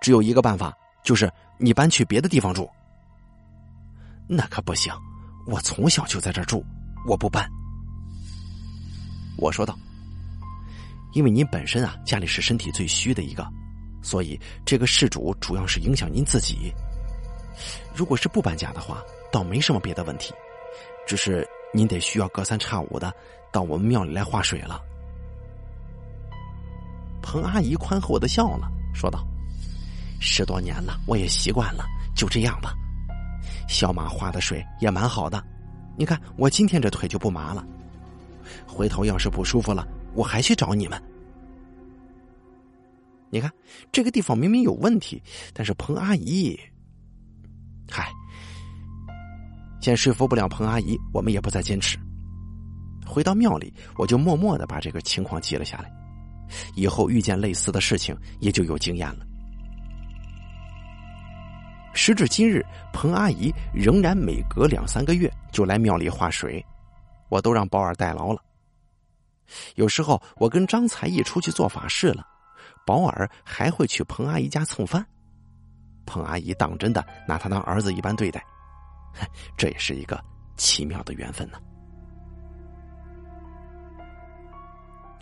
[0.00, 2.68] 只有一个办法，就是你搬去别的地方住。”
[4.26, 4.94] 那可不行，
[5.46, 6.64] 我从小就在这住，
[7.06, 7.46] 我不搬。
[9.36, 9.76] 我说道
[11.12, 13.46] ：“因为您本身啊，家里是身体最虚的一个，
[14.02, 16.72] 所以这个事主主要是影响您自己。
[17.94, 20.32] 如果是不搬家的话，倒没什么别的问题，
[21.06, 23.12] 只是您得需要隔三差五的
[23.52, 24.80] 到我们庙里来化水了。”
[27.22, 29.24] 彭阿姨宽厚的笑了，说道
[30.20, 31.84] ：“十多年了，我也习惯了，
[32.16, 32.74] 就这样吧。”
[33.68, 35.44] 小马化的水也蛮好的，
[35.96, 37.64] 你看我今天这腿就不麻了。
[38.66, 41.00] 回头要是不舒服了，我还去找你们。
[43.28, 43.48] 你看
[43.92, 45.22] 这个地方明明有问题，
[45.52, 46.58] 但是彭阿姨，
[47.88, 48.10] 嗨，
[49.80, 51.96] 见说服不了彭阿姨，我们也不再坚持。
[53.10, 55.92] 回到庙里，我就默默的把这个情况记了下来，
[56.76, 59.26] 以后遇见类似的事情也就有经验了。
[61.92, 66.64] 时至今日，彭阿姨仍然每隔两三个月就来庙里化水，
[67.28, 68.40] 我都让保尔代劳了。
[69.74, 72.24] 有时候我跟张才艺出去做法事了，
[72.86, 75.04] 保尔还会去彭阿姨家蹭饭，
[76.06, 78.40] 彭阿姨当真的拿他当儿子一般对待，
[79.58, 80.22] 这也是一个
[80.56, 81.58] 奇妙的缘分呢。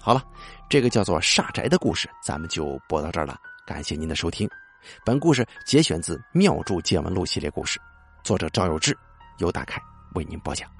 [0.01, 0.22] 好了，
[0.68, 3.36] 这个叫做煞宅的故事，咱们就播到这儿了。
[3.66, 4.49] 感谢您的收听。
[5.05, 7.78] 本故事节选自《妙著见闻录》系列故事，
[8.22, 8.96] 作者赵有志，
[9.38, 9.82] 由大凯
[10.14, 10.70] 为您播讲。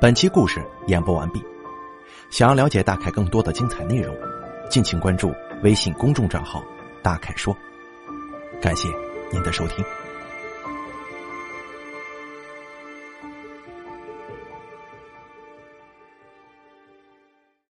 [0.00, 1.42] 本期故事演播完毕。
[2.30, 4.14] 想要了解大凯更多的精彩内容，
[4.70, 6.62] 敬请关注微信公众账号
[7.02, 7.56] “大凯说”。
[8.62, 8.88] 感谢
[9.32, 9.84] 您的收听。